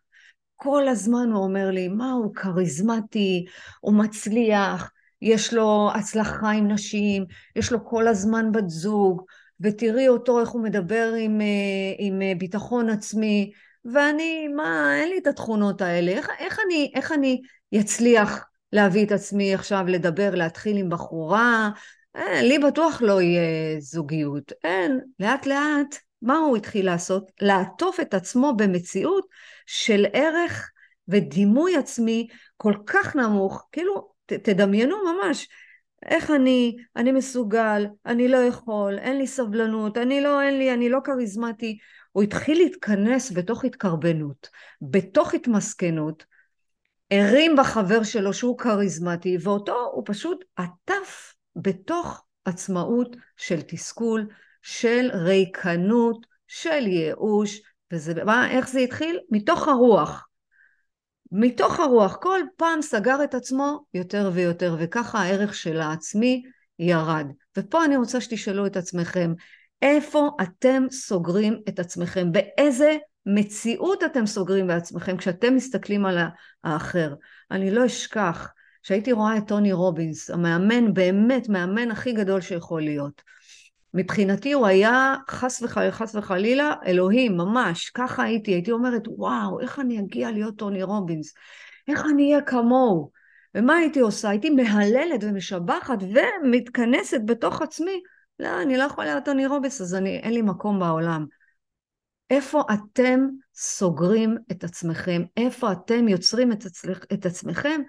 כל 0.56 0.88
הזמן 0.88 1.30
הוא 1.32 1.44
אומר 1.44 1.72
לי, 1.72 1.88
מה 1.88 2.12
הוא 2.12 2.36
כריזמטי, 2.36 3.46
הוא 3.82 3.94
מצליח, 3.94 4.92
יש 5.24 5.54
לו 5.54 5.90
הצלחה 5.96 6.52
עם 6.52 6.68
נשים, 6.68 7.26
יש 7.56 7.72
לו 7.72 7.86
כל 7.86 8.08
הזמן 8.08 8.52
בת 8.52 8.70
זוג, 8.70 9.22
ותראי 9.60 10.08
אותו 10.08 10.40
איך 10.40 10.50
הוא 10.50 10.64
מדבר 10.64 11.14
עם, 11.20 11.42
אה, 11.42 11.46
עם 11.98 12.22
אה, 12.22 12.34
ביטחון 12.38 12.90
עצמי, 12.90 13.52
ואני, 13.94 14.48
מה, 14.48 14.96
אין 14.96 15.10
לי 15.10 15.18
את 15.18 15.28
התכונות 15.28 15.82
האלה, 15.82 16.12
איך, 16.12 16.30
איך, 16.40 16.60
אני, 16.66 16.92
איך 16.96 17.12
אני 17.12 17.42
אצליח 17.80 18.46
להביא 18.74 19.06
את 19.06 19.12
עצמי 19.12 19.54
עכשיו 19.54 19.86
לדבר, 19.88 20.36
להתחיל 20.36 20.78
עם 20.78 20.90
בחורה? 20.90 21.70
אין, 22.16 22.28
אה, 22.28 22.42
לי 22.42 22.60
בטוח 22.60 23.02
לא 23.02 23.22
יהיה 23.22 23.80
זוגיות. 23.80 24.52
אין, 24.64 25.00
לאט 25.20 25.46
לאט, 25.46 25.96
מה 26.22 26.38
הוא 26.38 26.58
התחיל 26.58 26.86
לעשות? 26.86 27.32
לעטוף 27.42 28.00
את 28.00 28.14
עצמו 28.14 28.54
במציאות 28.58 29.26
של 29.66 30.06
ערך 30.14 30.72
ודימוי 31.08 31.78
עצמי 31.78 32.28
כל 32.58 32.74
כך 32.86 33.16
נמוך, 33.16 33.68
כאילו, 33.72 34.13
ת, 34.26 34.34
תדמיינו 34.34 34.96
ממש, 35.04 35.48
איך 36.06 36.32
אני, 36.32 36.76
אני 36.96 37.12
מסוגל, 37.12 37.86
אני 38.06 38.28
לא 38.28 38.38
יכול, 38.38 39.00
אין 39.00 39.18
לי 39.18 39.28
סבלנות, 39.28 39.98
אני 39.98 40.22
לא, 40.22 40.42
אין 40.42 40.58
לי, 40.58 40.74
אני 40.74 40.90
לא 40.90 41.00
כריזמטי. 41.04 41.78
הוא 42.12 42.24
התחיל 42.24 42.58
להתכנס 42.58 43.32
בתוך 43.32 43.66
התקרבנות, 43.66 44.50
בתוך 44.82 45.34
התמסכנות, 45.34 46.26
הרים 47.12 47.56
בחבר 47.56 48.04
שלו 48.04 48.34
שהוא 48.34 48.58
כריזמטי, 48.58 49.38
ואותו 49.42 49.92
הוא 49.94 50.04
פשוט 50.06 50.46
עטף 50.56 51.34
בתוך 51.56 52.26
עצמאות 52.46 53.16
של 53.38 53.62
תסכול, 53.62 54.28
של 54.62 55.10
ריקנות, 55.14 56.26
של 56.48 56.88
ייאוש, 56.88 57.62
וזה, 57.94 58.24
מה, 58.24 58.52
איך 58.52 58.70
זה 58.70 58.80
התחיל? 58.80 59.20
מתוך 59.30 59.68
הרוח. 59.68 60.28
מתוך 61.36 61.80
הרוח, 61.80 62.18
כל 62.22 62.40
פעם 62.58 62.82
סגר 62.82 63.24
את 63.24 63.36
עצמו 63.36 63.86
יותר 63.94 64.32
ויותר, 64.34 64.76
וככה 64.80 65.20
הערך 65.20 65.54
של 65.54 65.82
העצמי 65.82 66.44
ירד. 66.80 67.28
ופה 67.58 67.86
אני 67.86 67.98
רוצה 67.98 68.22
שתשאלו 68.22 68.66
את 68.66 68.78
עצמכם, 68.78 69.34
איפה 69.82 70.30
אתם 70.42 70.84
סוגרים 70.92 71.62
את 71.70 71.80
עצמכם? 71.80 72.32
באיזה 72.32 72.98
מציאות 73.26 74.04
אתם 74.04 74.26
סוגרים 74.26 74.68
בעצמכם 74.68 75.18
כשאתם 75.18 75.56
מסתכלים 75.56 76.06
על 76.06 76.18
האחר? 76.64 77.14
אני 77.52 77.72
לא 77.72 77.86
אשכח 77.86 78.52
שהייתי 78.84 79.12
רואה 79.12 79.38
את 79.38 79.48
טוני 79.48 79.74
רובינס, 79.74 80.30
המאמן, 80.30 80.94
באמת, 80.94 81.50
מאמן 81.50 81.92
הכי 81.92 82.12
גדול 82.12 82.42
שיכול 82.42 82.82
להיות. 82.82 83.22
מבחינתי 83.94 84.54
הוא 84.54 84.68
היה 84.68 85.16
חס 85.30 85.62
וחלילה, 85.62 85.92
חס 85.92 86.16
וחלילה, 86.16 86.74
אלוהים, 86.86 87.38
ממש, 87.38 87.90
ככה 87.90 88.24
הייתי, 88.24 88.52
הייתי 88.52 88.72
אומרת, 88.72 89.02
וואו, 89.08 89.60
איך 89.60 89.80
אני 89.80 90.00
אגיע 90.00 90.32
להיות 90.32 90.58
טוני 90.58 90.84
רובינס? 90.84 91.34
איך 91.88 92.04
אני 92.14 92.32
אהיה 92.32 92.42
כמוהו? 92.42 93.12
ומה 93.56 93.76
הייתי 93.76 94.00
עושה? 94.00 94.30
הייתי 94.30 94.50
מהללת 94.50 95.24
ומשבחת 95.24 95.98
ומתכנסת 96.44 97.22
בתוך 97.26 97.62
עצמי. 97.62 98.02
לא, 98.40 98.62
אני 98.62 98.78
לא 98.78 98.84
יכולה 98.84 99.08
להיות 99.08 99.26
טוני 99.26 99.48
רובינס, 99.48 99.82
אז 99.82 99.96
אני, 99.96 100.18
אין 100.18 100.34
לי 100.34 100.42
מקום 100.42 100.80
בעולם. 100.80 101.26
איפה 102.30 102.64
אתם 102.74 103.20
סוגרים 103.56 104.38
את 104.52 104.64
עצמכם? 104.64 105.24
איפה 105.38 105.72
אתם 105.72 106.08
יוצרים 106.08 106.52
את, 106.52 106.66
עצמכ, 106.66 107.06
את 107.14 107.26
עצמכם 107.26 107.82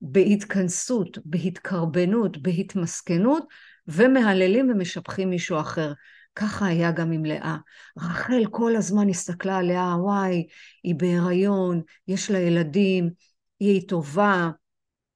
בהתכנסות, 0.00 1.18
בהתקרבנות, 1.24 2.42
בהתמסכנות, 2.42 3.46
ומהללים 3.88 4.70
ומשבחים 4.70 5.30
מישהו 5.30 5.60
אחר. 5.60 5.92
ככה 6.36 6.66
היה 6.66 6.92
גם 6.92 7.12
עם 7.12 7.24
לאה. 7.24 7.56
רחל 7.98 8.42
כל 8.50 8.76
הזמן 8.76 9.08
הסתכלה 9.08 9.56
על 9.56 9.66
לאה, 9.66 9.96
וואי, 10.02 10.46
היא 10.82 10.94
בהיריון, 10.94 11.82
יש 12.08 12.30
לה 12.30 12.38
ילדים, 12.38 13.10
היא 13.60 13.88
טובה, 13.88 14.50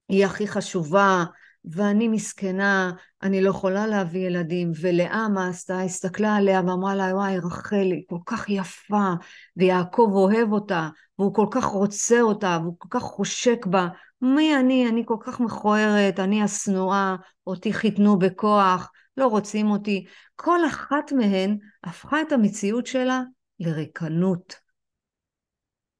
היא 0.08 0.26
הכי 0.26 0.48
חשובה, 0.48 1.24
ואני 1.64 2.08
מסכנה, 2.08 2.92
אני 3.22 3.40
לא 3.40 3.50
יכולה 3.50 3.86
להביא 3.86 4.26
ילדים. 4.26 4.72
ולאה 4.80 5.28
מה 5.28 5.48
עשתה? 5.48 5.80
הסתכלה 5.80 6.36
עליה 6.36 6.60
ואמרה 6.66 6.94
לה, 6.94 7.14
וואי, 7.14 7.38
רחל 7.38 7.76
היא 7.92 8.02
כל 8.08 8.18
כך 8.26 8.48
יפה, 8.48 9.12
ויעקב 9.56 10.10
אוהב 10.12 10.52
אותה, 10.52 10.88
והוא 11.18 11.34
כל 11.34 11.46
כך 11.50 11.64
רוצה 11.64 12.20
אותה, 12.20 12.58
והוא 12.62 12.74
כל 12.78 12.88
כך 12.90 13.02
חושק 13.02 13.66
בה. 13.66 13.88
מי 14.22 14.56
אני? 14.56 14.88
אני 14.88 15.02
כל 15.06 15.16
כך 15.20 15.40
מכוערת, 15.40 16.20
אני 16.20 16.42
השנואה, 16.42 17.16
אותי 17.46 17.72
חיתנו 17.72 18.18
בכוח, 18.18 18.90
לא 19.16 19.26
רוצים 19.26 19.70
אותי. 19.70 20.06
כל 20.36 20.66
אחת 20.66 21.12
מהן 21.12 21.58
הפכה 21.84 22.22
את 22.22 22.32
המציאות 22.32 22.86
שלה 22.86 23.22
לריקנות. 23.60 24.66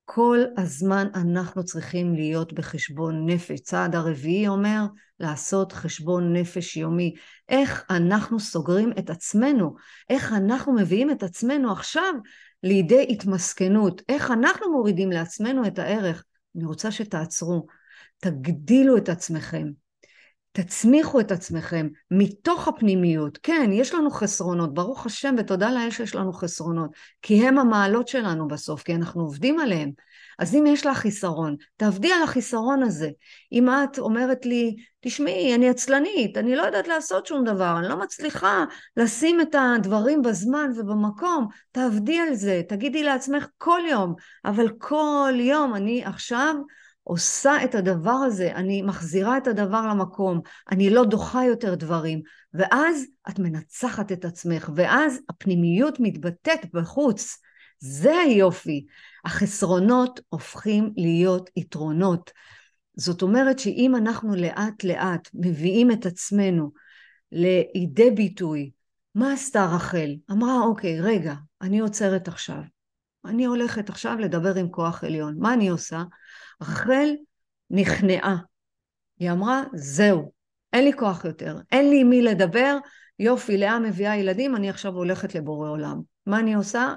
כל 0.04 0.38
הזמן 0.56 1.06
אנחנו 1.14 1.64
צריכים 1.64 2.14
להיות 2.14 2.52
בחשבון 2.52 3.26
נפש. 3.26 3.60
צעד 3.60 3.94
הרביעי 3.94 4.48
אומר 4.48 4.84
לעשות 5.20 5.72
חשבון 5.72 6.32
נפש 6.32 6.76
יומי. 6.76 7.14
איך 7.48 7.84
אנחנו 7.90 8.40
סוגרים 8.40 8.92
את 8.98 9.10
עצמנו, 9.10 9.74
איך 10.10 10.32
אנחנו 10.32 10.72
מביאים 10.72 11.10
את 11.10 11.22
עצמנו 11.22 11.72
עכשיו 11.72 12.14
לידי 12.62 13.06
התמסכנות, 13.10 14.02
איך 14.08 14.30
אנחנו 14.30 14.72
מורידים 14.72 15.12
לעצמנו 15.12 15.66
את 15.66 15.78
הערך. 15.78 16.24
אני 16.56 16.64
רוצה 16.64 16.90
שתעצרו, 16.90 17.66
תגדילו 18.18 18.96
את 18.96 19.08
עצמכם, 19.08 19.66
תצמיחו 20.52 21.20
את 21.20 21.32
עצמכם 21.32 21.88
מתוך 22.10 22.68
הפנימיות. 22.68 23.38
כן, 23.42 23.70
יש 23.72 23.94
לנו 23.94 24.10
חסרונות, 24.10 24.74
ברוך 24.74 25.06
השם 25.06 25.34
ותודה 25.38 25.70
לאל 25.70 25.90
שיש 25.90 26.14
לנו 26.14 26.32
חסרונות, 26.32 26.90
כי 27.22 27.46
הם 27.46 27.58
המעלות 27.58 28.08
שלנו 28.08 28.48
בסוף, 28.48 28.82
כי 28.82 28.94
אנחנו 28.94 29.22
עובדים 29.22 29.60
עליהם. 29.60 29.90
אז 30.38 30.54
אם 30.54 30.66
יש 30.66 30.86
לך 30.86 30.98
חיסרון, 30.98 31.56
תעבדי 31.76 32.12
על 32.12 32.22
החיסרון 32.22 32.82
הזה. 32.82 33.10
אם 33.52 33.68
את 33.68 33.98
אומרת 33.98 34.46
לי, 34.46 34.76
תשמעי, 35.00 35.54
אני 35.54 35.68
עצלנית, 35.68 36.36
אני 36.36 36.56
לא 36.56 36.62
יודעת 36.62 36.88
לעשות 36.88 37.26
שום 37.26 37.44
דבר, 37.44 37.78
אני 37.78 37.88
לא 37.88 37.96
מצליחה 37.96 38.64
לשים 38.96 39.40
את 39.40 39.54
הדברים 39.58 40.22
בזמן 40.22 40.70
ובמקום, 40.76 41.46
תעבדי 41.72 42.18
על 42.18 42.34
זה, 42.34 42.62
תגידי 42.68 43.02
לעצמך 43.02 43.46
כל 43.58 43.80
יום, 43.90 44.14
אבל 44.44 44.68
כל 44.78 45.32
יום 45.36 45.74
אני 45.74 46.04
עכשיו 46.04 46.54
עושה 47.08 47.64
את 47.64 47.74
הדבר 47.74 48.10
הזה, 48.10 48.52
אני 48.54 48.82
מחזירה 48.82 49.38
את 49.38 49.46
הדבר 49.46 49.86
למקום, 49.86 50.40
אני 50.70 50.90
לא 50.90 51.04
דוחה 51.04 51.44
יותר 51.44 51.74
דברים, 51.74 52.22
ואז 52.54 53.04
את 53.28 53.38
מנצחת 53.38 54.12
את 54.12 54.24
עצמך, 54.24 54.70
ואז 54.74 55.18
הפנימיות 55.28 56.00
מתבטאת 56.00 56.66
בחוץ. 56.72 57.38
זה 57.78 58.18
היופי. 58.18 58.86
החסרונות 59.24 60.20
הופכים 60.28 60.92
להיות 60.96 61.50
יתרונות. 61.56 62.30
זאת 62.96 63.22
אומרת 63.22 63.58
שאם 63.58 63.96
אנחנו 63.96 64.34
לאט 64.34 64.84
לאט 64.84 65.28
מביאים 65.34 65.90
את 65.90 66.06
עצמנו 66.06 66.70
לידי 67.32 68.10
ביטוי, 68.10 68.70
מה 69.14 69.32
עשתה 69.32 69.64
רחל? 69.64 70.16
אמרה, 70.30 70.60
אוקיי, 70.60 71.00
רגע, 71.00 71.34
אני 71.62 71.78
עוצרת 71.78 72.28
עכשיו. 72.28 72.62
אני 73.24 73.44
הולכת 73.44 73.88
עכשיו 73.88 74.16
לדבר 74.18 74.54
עם 74.54 74.68
כוח 74.68 75.04
עליון. 75.04 75.36
מה 75.38 75.54
אני 75.54 75.68
עושה? 75.68 76.02
רחל 76.62 77.08
נכנעה. 77.70 78.36
היא 79.18 79.30
אמרה, 79.30 79.62
זהו, 79.74 80.32
אין 80.72 80.84
לי 80.84 80.92
כוח 80.92 81.24
יותר, 81.24 81.58
אין 81.72 81.90
לי 81.90 82.00
עם 82.00 82.10
מי 82.10 82.22
לדבר, 82.22 82.78
יופי, 83.18 83.56
לאה 83.56 83.78
מביאה 83.78 84.16
ילדים, 84.16 84.56
אני 84.56 84.70
עכשיו 84.70 84.92
הולכת 84.92 85.34
לבורא 85.34 85.70
עולם. 85.70 86.00
מה 86.26 86.38
אני 86.38 86.54
עושה? 86.54 86.94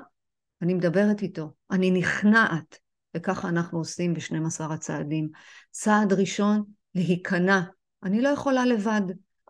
אני 0.61 0.73
מדברת 0.73 1.21
איתו, 1.21 1.51
אני 1.71 1.91
נכנעת, 1.91 2.79
וככה 3.17 3.49
אנחנו 3.49 3.79
עושים 3.79 4.13
ב-12 4.13 4.73
הצעדים. 4.73 5.29
צעד 5.71 6.13
ראשון, 6.13 6.63
להיכנע. 6.95 7.61
אני 8.03 8.21
לא 8.21 8.29
יכולה 8.29 8.65
לבד, 8.65 9.01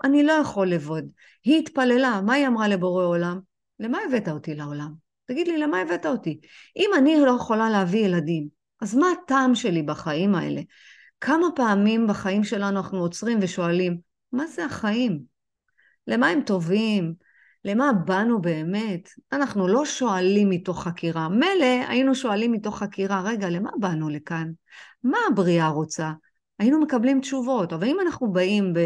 אני 0.03 0.23
לא 0.23 0.33
יכול 0.33 0.67
לבד. 0.69 1.03
היא 1.43 1.59
התפללה, 1.59 2.21
מה 2.25 2.33
היא 2.33 2.47
אמרה 2.47 2.67
לבורא 2.67 3.05
עולם? 3.05 3.39
למה 3.79 3.97
הבאת 4.07 4.29
אותי 4.29 4.55
לעולם? 4.55 4.93
תגיד 5.25 5.47
לי, 5.47 5.57
למה 5.57 5.81
הבאת 5.81 6.05
אותי? 6.05 6.39
אם 6.77 6.89
אני 6.97 7.19
לא 7.25 7.31
יכולה 7.31 7.69
להביא 7.69 8.05
ילדים, 8.05 8.47
אז 8.81 8.95
מה 8.95 9.07
הטעם 9.11 9.55
שלי 9.55 9.83
בחיים 9.83 10.35
האלה? 10.35 10.61
כמה 11.21 11.47
פעמים 11.55 12.07
בחיים 12.07 12.43
שלנו 12.43 12.77
אנחנו 12.77 12.99
עוצרים 12.99 13.39
ושואלים, 13.41 13.97
מה 14.31 14.47
זה 14.47 14.65
החיים? 14.65 15.23
למה 16.07 16.27
הם 16.27 16.41
טובים? 16.41 17.13
למה 17.65 17.93
באנו 18.05 18.41
באמת? 18.41 19.09
אנחנו 19.31 19.67
לא 19.67 19.85
שואלים 19.85 20.49
מתוך 20.49 20.83
חקירה. 20.83 21.29
מילא 21.29 21.85
היינו 21.87 22.15
שואלים 22.15 22.51
מתוך 22.51 22.79
חקירה, 22.79 23.21
רגע, 23.21 23.49
למה 23.49 23.69
באנו 23.79 24.09
לכאן? 24.09 24.51
מה 25.03 25.17
הבריאה 25.31 25.67
רוצה? 25.67 26.11
היינו 26.59 26.79
מקבלים 26.79 27.21
תשובות, 27.21 27.73
אבל 27.73 27.87
אם 27.87 27.97
אנחנו 27.99 28.31
באים 28.31 28.73
ב... 28.73 28.79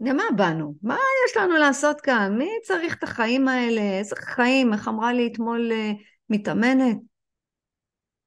למה 0.00 0.22
באנו? 0.36 0.74
מה 0.82 0.96
יש 1.28 1.36
לנו 1.36 1.56
לעשות 1.56 2.00
כאן? 2.00 2.38
מי 2.38 2.48
צריך 2.62 2.94
את 2.94 3.02
החיים 3.02 3.48
האלה? 3.48 3.80
איזה 3.80 4.16
חיים? 4.16 4.72
איך 4.72 4.88
אמרה 4.88 5.12
לי 5.12 5.30
אתמול 5.32 5.72
uh, 5.72 6.02
מתאמנת? 6.30 7.09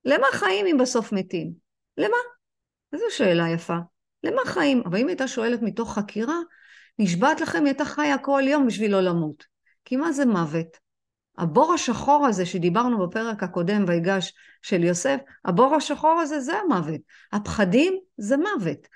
למה 0.06 0.28
חיים 0.32 0.66
אם 0.66 0.78
בסוף 0.78 1.12
מתים? 1.12 1.54
למה? 1.98 2.18
איזו 2.94 3.06
שאלה 3.10 3.50
יפה. 3.50 3.78
למה 4.24 4.42
חיים? 4.46 4.84
אבל 4.86 4.98
אם 4.98 5.08
הייתה 5.08 5.28
שואלת 5.28 5.62
מתוך 5.62 5.94
חקירה, 5.94 6.38
נשבעת 7.00 7.42
לכם, 7.42 7.58
היא 7.58 7.66
הייתה 7.66 7.86
חיה 7.86 8.18
כל 8.18 8.42
יום 8.46 8.68
בשביל 8.68 8.92
לא 8.92 9.02
למות. 9.02 9.46
כי 9.86 9.96
מה 9.96 10.12
זה 10.12 10.26
מוות? 10.26 10.78
הבור 11.38 11.74
השחור 11.74 12.26
הזה 12.26 12.46
שדיברנו 12.46 13.08
בפרק 13.08 13.44
הקודם, 13.44 13.86
ויגש 13.88 14.34
של 14.62 14.84
יוסף, 14.84 15.20
הבור 15.46 15.76
השחור 15.76 16.20
הזה 16.22 16.40
זה 16.40 16.58
המוות. 16.58 17.02
הפחדים 17.32 18.00
זה 18.18 18.38
מוות. 18.38 18.88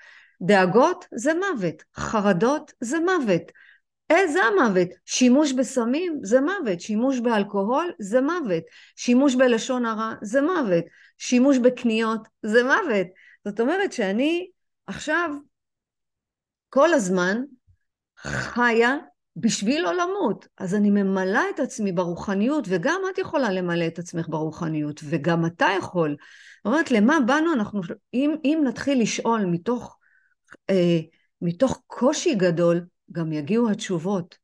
דאגות 0.42 1.04
זה 1.14 1.32
מוות. 1.34 1.82
חרדות 1.96 2.72
זה 2.80 2.98
מוות. 3.00 3.42
איזה 4.10 4.40
המוות? 4.44 4.88
שימוש 5.04 5.52
בסמים 5.52 6.20
זה 6.22 6.40
מוות, 6.40 6.80
שימוש 6.80 7.18
באלכוהול 7.18 7.92
זה 7.98 8.20
מוות, 8.20 8.62
שימוש 8.96 9.34
בלשון 9.34 9.86
הרע 9.86 10.14
זה 10.22 10.42
מוות, 10.42 10.84
שימוש 11.18 11.58
בקניות 11.58 12.28
זה 12.42 12.62
מוות. 12.62 13.06
זאת 13.44 13.60
אומרת 13.60 13.92
שאני 13.92 14.50
עכשיו 14.86 15.30
כל 16.68 16.94
הזמן 16.94 17.42
חיה 18.16 18.96
בשביל 19.36 19.82
לא 19.82 19.94
למות. 19.94 20.48
אז 20.58 20.74
אני 20.74 20.90
ממלאה 20.90 21.42
את 21.54 21.60
עצמי 21.60 21.92
ברוחניות, 21.92 22.64
וגם 22.68 23.00
את 23.12 23.18
יכולה 23.18 23.52
למלא 23.52 23.86
את 23.86 23.98
עצמך 23.98 24.26
ברוחניות, 24.28 25.00
וגם 25.04 25.46
אתה 25.46 25.66
יכול. 25.78 26.10
זאת 26.10 26.66
אומרת, 26.66 26.90
למה 26.90 27.18
באנו 27.26 27.52
אנחנו, 27.52 27.80
אם, 28.14 28.36
אם 28.44 28.62
נתחיל 28.64 29.02
לשאול 29.02 29.44
מתוך, 29.44 29.98
אה, 30.70 30.98
מתוך 31.42 31.82
קושי 31.86 32.34
גדול, 32.34 32.84
גם 33.12 33.32
יגיעו 33.32 33.70
התשובות. 33.70 34.38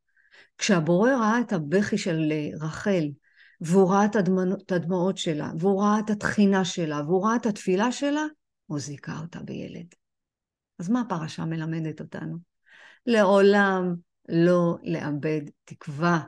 כשהבורא 0.58 1.10
ראה 1.10 1.40
את 1.40 1.52
הבכי 1.52 1.98
של 1.98 2.32
אה, 2.32 2.66
רחל, 2.66 3.04
והוא 3.60 3.90
ראה 3.90 4.04
את 4.04 4.72
הדמעות 4.72 5.18
שלה, 5.18 5.50
והוא 5.58 5.82
ראה 5.82 5.98
את 5.98 6.10
התחינה 6.10 6.64
שלה, 6.64 7.00
והוא 7.06 7.26
ראה 7.26 7.36
את 7.36 7.46
התפילה 7.46 7.92
שלה, 7.92 8.24
הוא 8.66 8.78
זיכה 8.78 9.18
אותה 9.20 9.40
בילד. 9.40 9.86
אז 10.78 10.90
מה 10.90 11.00
הפרשה 11.00 11.44
מלמדת 11.44 12.00
אותנו? 12.00 12.36
לעולם 13.06 13.94
לא 14.28 14.76
לאבד 14.82 15.40
תקווה. 15.64 16.20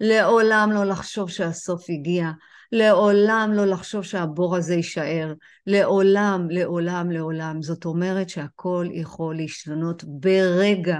לעולם 0.00 0.70
לא 0.72 0.84
לחשוב 0.84 1.30
שהסוף 1.30 1.84
הגיע. 1.88 2.30
לעולם 2.72 3.50
לא 3.54 3.64
לחשוב 3.64 4.02
שהבור 4.02 4.56
הזה 4.56 4.74
יישאר. 4.74 5.34
לעולם, 5.66 6.50
לעולם, 6.50 7.10
לעולם. 7.10 7.62
זאת 7.62 7.84
אומרת 7.84 8.28
שהכל 8.28 8.86
יכול 8.92 9.36
להשתנות 9.36 10.04
ברגע. 10.06 10.98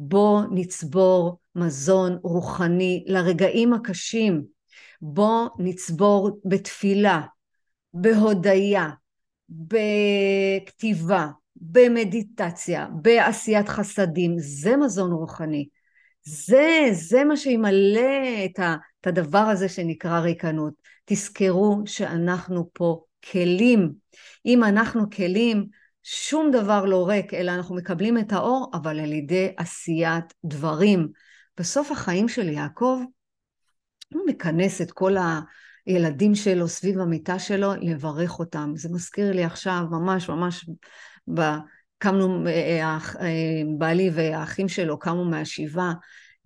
בוא 0.00 0.42
נצבור 0.50 1.38
מזון 1.54 2.18
רוחני 2.22 3.04
לרגעים 3.06 3.72
הקשים. 3.72 4.44
בוא 5.02 5.48
נצבור 5.58 6.40
בתפילה, 6.44 7.20
בהודיה, 7.94 8.90
בכתיבה, 9.48 11.28
במדיטציה, 11.56 12.86
בעשיית 13.02 13.68
חסדים, 13.68 14.34
זה 14.38 14.76
מזון 14.76 15.12
רוחני. 15.12 15.68
זה, 16.22 16.88
זה 16.92 17.24
מה 17.24 17.36
שימלא 17.36 18.44
את, 18.44 18.58
ה, 18.58 18.76
את 19.00 19.06
הדבר 19.06 19.38
הזה 19.38 19.68
שנקרא 19.68 20.18
ריקנות. 20.18 20.74
תזכרו 21.04 21.82
שאנחנו 21.86 22.70
פה 22.72 23.00
כלים. 23.32 23.92
אם 24.46 24.64
אנחנו 24.64 25.10
כלים, 25.10 25.66
שום 26.02 26.50
דבר 26.50 26.84
לא 26.84 27.08
ריק, 27.08 27.34
אלא 27.34 27.52
אנחנו 27.52 27.74
מקבלים 27.74 28.18
את 28.18 28.32
האור, 28.32 28.70
אבל 28.74 29.00
על 29.00 29.12
ידי 29.12 29.52
עשיית 29.56 30.34
דברים. 30.44 31.08
בסוף 31.58 31.90
החיים 31.90 32.28
של 32.28 32.48
יעקב, 32.48 33.00
הוא 34.14 34.22
מכנס 34.26 34.80
את 34.80 34.92
כל 34.92 35.16
הילדים 35.86 36.34
שלו 36.34 36.68
סביב 36.68 36.98
המיטה 36.98 37.38
שלו 37.38 37.72
לברך 37.80 38.38
אותם. 38.38 38.72
זה 38.76 38.88
מזכיר 38.88 39.32
לי 39.32 39.44
עכשיו, 39.44 39.84
ממש 39.90 40.28
ממש 40.28 40.66
קמנו, 41.98 42.46
אה, 42.46 42.52
אה, 42.82 42.98
אה, 43.20 43.62
בעלי 43.78 44.10
והאחים 44.14 44.68
שלו 44.68 44.98
קמו 44.98 45.24
מהשבעה, 45.24 45.94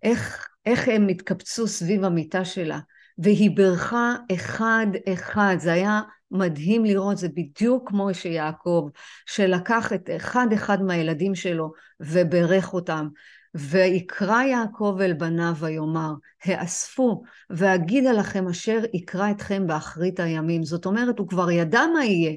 איך, 0.02 0.48
איך 0.66 0.88
הם 0.88 1.08
התקבצו 1.08 1.66
סביב 1.66 2.04
המיטה 2.04 2.44
שלה, 2.44 2.78
והיא 3.18 3.50
בירכה 3.56 4.16
אחד 4.34 4.86
אחד, 5.12 5.56
זה 5.58 5.72
היה 5.72 6.00
מדהים 6.32 6.84
לראות, 6.84 7.18
זה 7.18 7.28
בדיוק 7.28 7.88
כמו 7.88 8.14
שיעקב, 8.14 8.88
שלקח 9.26 9.92
את 9.92 10.10
אחד 10.16 10.46
אחד 10.54 10.82
מהילדים 10.82 11.34
שלו 11.34 11.72
וברך 12.00 12.74
אותם. 12.74 13.08
ויקרא 13.54 14.42
יעקב 14.42 14.98
אל 15.00 15.12
בניו 15.12 15.54
ויאמר, 15.58 16.12
האספו 16.44 17.22
ואגידה 17.50 18.12
לכם 18.12 18.48
אשר 18.48 18.80
יקרא 18.94 19.30
אתכם 19.30 19.66
באחרית 19.66 20.20
הימים. 20.20 20.64
זאת 20.64 20.86
אומרת, 20.86 21.18
הוא 21.18 21.28
כבר 21.28 21.50
ידע 21.50 21.80
מה 21.94 22.04
יהיה, 22.04 22.36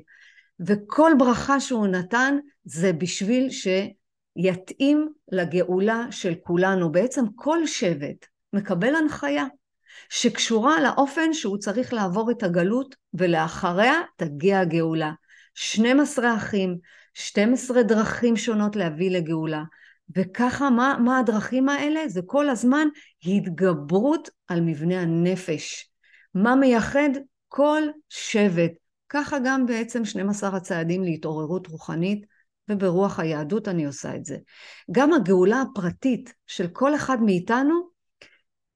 וכל 0.59 1.11
ברכה 1.17 1.59
שהוא 1.59 1.87
נתן 1.87 2.37
זה 2.63 2.93
בשביל 2.93 3.49
שיתאים 3.49 5.09
לגאולה 5.31 6.05
של 6.11 6.33
כולנו. 6.43 6.91
בעצם 6.91 7.25
כל 7.35 7.67
שבט 7.67 8.25
מקבל 8.53 8.95
הנחיה 8.95 9.45
שקשורה 10.09 10.81
לאופן 10.81 11.33
שהוא 11.33 11.57
צריך 11.57 11.93
לעבור 11.93 12.31
את 12.31 12.43
הגלות 12.43 12.95
ולאחריה 13.13 13.93
תגיע 14.17 14.59
הגאולה. 14.59 15.11
12 15.53 16.35
אחים, 16.35 16.77
12 17.13 17.83
דרכים 17.83 18.37
שונות 18.37 18.75
להביא 18.75 19.11
לגאולה. 19.11 19.63
וככה, 20.15 20.69
מה, 20.69 20.97
מה 20.99 21.19
הדרכים 21.19 21.69
האלה? 21.69 22.07
זה 22.07 22.21
כל 22.25 22.49
הזמן 22.49 22.87
התגברות 23.25 24.29
על 24.47 24.61
מבנה 24.61 25.01
הנפש. 25.01 25.89
מה 26.33 26.55
מייחד 26.55 27.09
כל 27.47 27.81
שבט, 28.09 28.71
ככה 29.09 29.37
גם 29.45 29.65
בעצם 29.65 30.05
12 30.05 30.57
הצעדים 30.57 31.03
להתעוררות 31.03 31.67
רוחנית, 31.67 32.25
וברוח 32.69 33.19
היהדות 33.19 33.67
אני 33.67 33.85
עושה 33.85 34.15
את 34.15 34.25
זה. 34.25 34.37
גם 34.91 35.13
הגאולה 35.13 35.61
הפרטית 35.61 36.33
של 36.47 36.67
כל 36.67 36.95
אחד 36.95 37.17
מאיתנו, 37.21 37.89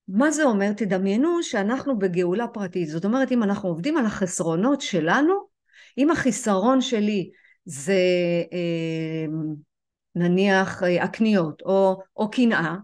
מה 0.10 0.32
זה 0.32 0.44
אומר? 0.44 0.74
תדמיינו 0.74 1.44
שאנחנו 1.44 2.00
בגאולה 2.00 2.48
פרטית. 2.48 2.90
זאת 2.90 3.06
אומרת, 3.06 3.32
אם 3.32 3.44
אנחנו 3.44 3.70
עובדים 3.70 3.98
על 3.98 4.06
החסרונות 4.06 4.82
שלנו, 4.82 5.34
אם 5.98 6.12
החיסרון 6.12 6.82
שלי 6.82 7.30
זה 7.66 8.02
אה, 8.54 9.26
נניח 10.16 10.84
אה, 10.84 11.04
הקניות 11.04 11.62
או, 11.62 12.00
או 12.18 12.32
קנאה, 12.32 12.76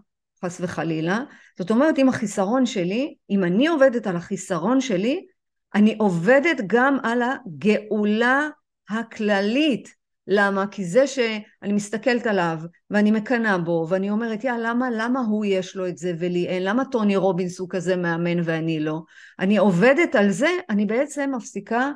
חס 0.44 0.60
וחלילה, 0.60 1.20
זאת 1.58 1.70
אומרת, 1.70 1.98
אם 1.98 2.08
החיסרון 2.08 2.66
שלי, 2.66 3.14
אם 3.30 3.44
אני 3.44 3.66
עובדת 3.66 4.06
על 4.06 4.16
החיסרון 4.16 4.80
שלי, 4.80 5.26
אני 5.74 5.96
עובדת 5.98 6.56
גם 6.66 6.96
על 7.02 7.22
הגאולה 7.22 8.48
הכללית. 8.90 9.94
למה? 10.26 10.66
כי 10.66 10.84
זה 10.84 11.06
שאני 11.06 11.72
מסתכלת 11.72 12.26
עליו 12.26 12.58
ואני 12.90 13.10
מקנאה 13.10 13.58
בו 13.58 13.86
ואני 13.88 14.10
אומרת 14.10 14.44
יא 14.44 14.52
למה 14.52 14.88
למה 14.90 15.20
הוא 15.20 15.44
יש 15.44 15.76
לו 15.76 15.88
את 15.88 15.98
זה 15.98 16.12
ולי 16.18 16.46
אין? 16.46 16.62
למה 16.62 16.84
טוני 16.84 17.16
רובינס 17.16 17.58
הוא 17.58 17.68
כזה 17.70 17.96
מאמן 17.96 18.40
ואני 18.44 18.80
לא? 18.80 19.00
אני 19.38 19.56
עובדת 19.56 20.14
על 20.14 20.30
זה 20.30 20.48
אני 20.70 20.86
בעצם 20.86 21.32
מפסיקה 21.36 21.92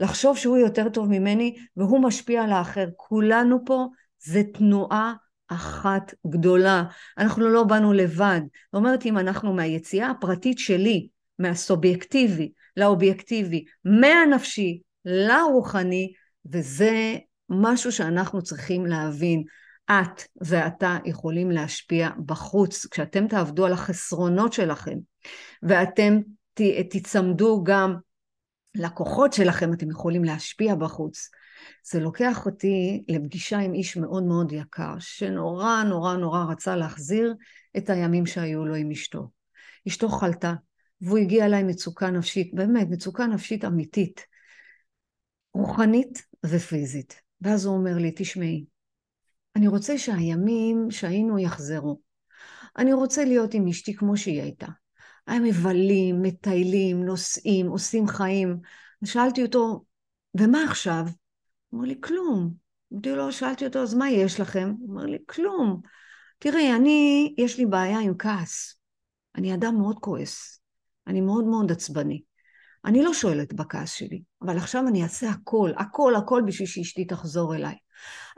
לחשוב 0.00 0.36
שהוא 0.36 0.58
יותר 0.58 0.88
טוב 0.88 1.08
ממני 1.08 1.56
והוא 1.76 2.02
משפיע 2.02 2.42
על 2.42 2.52
האחר. 2.52 2.88
כולנו 2.96 3.64
פה 3.64 3.86
זה 4.24 4.42
תנועה 4.54 5.14
אחת 5.48 6.14
גדולה. 6.26 6.84
אנחנו 7.18 7.48
לא 7.48 7.64
באנו 7.64 7.92
לבד. 7.92 8.40
זאת 8.40 8.74
אומרת 8.74 9.06
אם 9.06 9.18
אנחנו 9.18 9.52
מהיציאה 9.52 10.10
הפרטית 10.10 10.58
שלי 10.58 11.08
מהסובייקטיבי 11.38 12.52
לאובייקטיבי, 12.76 13.64
מהנפשי 13.84 14.80
לרוחני, 15.04 16.12
וזה 16.46 17.16
משהו 17.50 17.92
שאנחנו 17.92 18.42
צריכים 18.42 18.86
להבין. 18.86 19.44
את 19.90 20.22
ואתה 20.40 20.98
יכולים 21.04 21.50
להשפיע 21.50 22.10
בחוץ. 22.26 22.86
כשאתם 22.86 23.28
תעבדו 23.28 23.66
על 23.66 23.72
החסרונות 23.72 24.52
שלכם, 24.52 24.98
ואתם 25.62 26.18
תצמדו 26.90 27.64
גם 27.64 27.96
לכוחות 28.74 29.32
שלכם, 29.32 29.72
אתם 29.72 29.90
יכולים 29.90 30.24
להשפיע 30.24 30.74
בחוץ. 30.74 31.30
זה 31.90 32.00
לוקח 32.00 32.46
אותי 32.46 33.04
לפגישה 33.08 33.58
עם 33.58 33.74
איש 33.74 33.96
מאוד 33.96 34.22
מאוד 34.22 34.52
יקר, 34.52 34.94
שנורא 34.98 35.82
נורא 35.82 36.16
נורא 36.16 36.44
רצה 36.50 36.76
להחזיר 36.76 37.34
את 37.76 37.90
הימים 37.90 38.26
שהיו 38.26 38.66
לו 38.66 38.74
עם 38.74 38.90
אשתו. 38.90 39.30
אשתו 39.88 40.08
חלתה, 40.08 40.54
והוא 41.00 41.18
הגיע 41.18 41.46
אליי 41.46 41.62
מצוקה 41.62 42.10
נפשית, 42.10 42.54
באמת, 42.54 42.86
מצוקה 42.90 43.26
נפשית 43.26 43.64
אמיתית, 43.64 44.26
רוחנית 45.54 46.26
ופיזית. 46.46 47.29
ואז 47.42 47.66
הוא 47.66 47.76
אומר 47.76 47.98
לי, 47.98 48.12
תשמעי, 48.16 48.64
אני 49.56 49.68
רוצה 49.68 49.98
שהימים 49.98 50.90
שהיינו 50.90 51.38
יחזרו. 51.38 52.00
אני 52.78 52.92
רוצה 52.92 53.24
להיות 53.24 53.54
עם 53.54 53.68
אשתי 53.68 53.94
כמו 53.94 54.16
שהיא 54.16 54.42
הייתה. 54.42 54.66
היה 55.26 55.40
מבלים, 55.40 56.22
מטיילים, 56.22 57.04
נוסעים, 57.04 57.66
עושים 57.66 58.08
חיים. 58.08 58.58
שאלתי 59.04 59.42
אותו, 59.42 59.84
ומה 60.34 60.64
עכשיו? 60.64 61.04
אמר 61.74 61.84
לי, 61.84 61.94
כלום. 62.00 62.54
אמרתי 62.92 63.10
לו, 63.10 63.32
שאלתי 63.32 63.66
אותו, 63.66 63.78
אז 63.78 63.94
מה 63.94 64.10
יש 64.10 64.40
לכם? 64.40 64.74
הוא 64.80 64.92
אמר 64.92 65.06
לי, 65.06 65.18
כלום. 65.26 65.80
תראי, 66.38 66.72
אני, 66.76 67.34
יש 67.38 67.58
לי 67.58 67.66
בעיה 67.66 67.98
עם 67.98 68.14
כעס. 68.18 68.80
אני 69.36 69.54
אדם 69.54 69.74
מאוד 69.78 69.98
כועס. 69.98 70.60
אני 71.06 71.20
מאוד 71.20 71.44
מאוד 71.44 71.72
עצבני. 71.72 72.22
אני 72.84 73.02
לא 73.02 73.14
שואלת 73.14 73.54
בכעס 73.54 73.92
שלי, 73.92 74.22
אבל 74.42 74.56
עכשיו 74.56 74.88
אני 74.88 75.02
אעשה 75.02 75.30
הכל, 75.30 75.70
הכל, 75.76 76.14
הכל 76.14 76.42
בשביל 76.46 76.68
שאשתי 76.68 77.04
תחזור 77.04 77.54
אליי. 77.54 77.74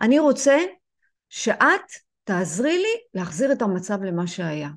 אני 0.00 0.18
רוצה 0.18 0.58
שאת 1.28 1.80
תעזרי 2.24 2.78
לי 2.78 3.20
להחזיר 3.20 3.52
את 3.52 3.62
המצב 3.62 4.02
למה 4.02 4.26
שהיה. 4.26 4.70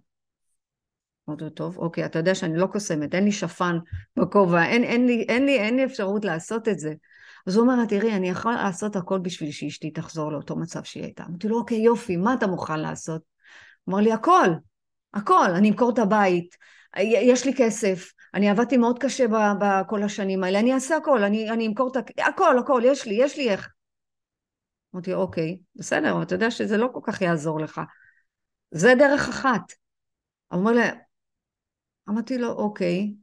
אמרתי 1.29 1.49
טוב, 1.55 1.77
אוקיי, 1.77 2.05
אתה 2.05 2.19
יודע 2.19 2.35
שאני 2.35 2.57
לא 2.57 2.67
קוסמת, 2.67 3.15
אין 3.15 3.23
לי 3.23 3.31
שפן 3.31 3.77
בכובע, 4.17 4.65
אין, 4.65 4.83
אין, 4.83 5.05
לי, 5.05 5.25
אין, 5.29 5.45
לי, 5.45 5.59
אין 5.59 5.75
לי 5.75 5.85
אפשרות 5.85 6.25
לעשות 6.25 6.67
את 6.67 6.79
זה. 6.79 6.93
אז 7.47 7.55
הוא 7.55 7.63
אומר 7.63 7.75
לה, 7.75 7.85
תראי, 7.87 8.15
אני 8.15 8.29
יכול 8.29 8.53
לעשות 8.53 8.95
הכל 8.95 9.19
בשביל 9.19 9.51
שאשתי 9.51 9.91
תחזור 9.91 10.31
לאותו 10.31 10.55
מצב 10.55 10.83
שהיא 10.83 11.03
הייתה. 11.03 11.23
אמרתי 11.29 11.47
לו, 11.47 11.57
אוקיי, 11.57 11.77
יופי, 11.77 12.17
מה 12.17 12.33
אתה 12.33 12.47
מוכן 12.47 12.79
לעשות? 12.79 13.21
אמר 13.89 13.97
לי, 13.97 14.11
הכל, 14.11 14.47
הכל, 15.13 15.49
אני 15.55 15.69
אמכור 15.69 15.89
את 15.93 15.99
הבית, 15.99 16.55
יש 17.03 17.45
לי 17.45 17.53
כסף, 17.57 18.11
אני 18.33 18.49
עבדתי 18.49 18.77
מאוד 18.77 18.99
קשה 18.99 19.25
בכל 19.59 20.03
השנים 20.03 20.43
האלה, 20.43 20.59
אני 20.59 20.73
אעשה 20.73 20.97
הכל, 20.97 21.23
אני, 21.23 21.49
אני 21.49 21.67
אמכור 21.67 21.91
את 21.91 22.09
הכל, 22.17 22.57
הכל, 22.59 22.81
יש 22.85 23.05
לי, 23.05 23.13
יש 23.13 23.37
לי 23.37 23.49
איך. 23.49 23.69
אמרתי, 24.95 25.13
אוקיי, 25.13 25.57
בסדר, 25.75 26.11
אבל 26.11 26.23
אתה 26.23 26.35
יודע 26.35 26.51
שזה 26.51 26.77
לא 26.77 26.89
כל 26.93 26.99
כך 27.03 27.21
יעזור 27.21 27.59
לך. 27.59 27.81
זה 28.71 28.93
דרך 28.97 29.29
אחת. 29.29 29.61
אומר 30.51 30.71
לי, 30.71 30.81
אמרתי 32.09 32.37
לו, 32.37 32.51
אוקיי, 32.51 33.13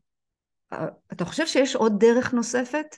אתה 1.13 1.25
חושב 1.25 1.47
שיש 1.47 1.77
עוד 1.77 1.93
דרך 1.99 2.33
נוספת? 2.35 2.97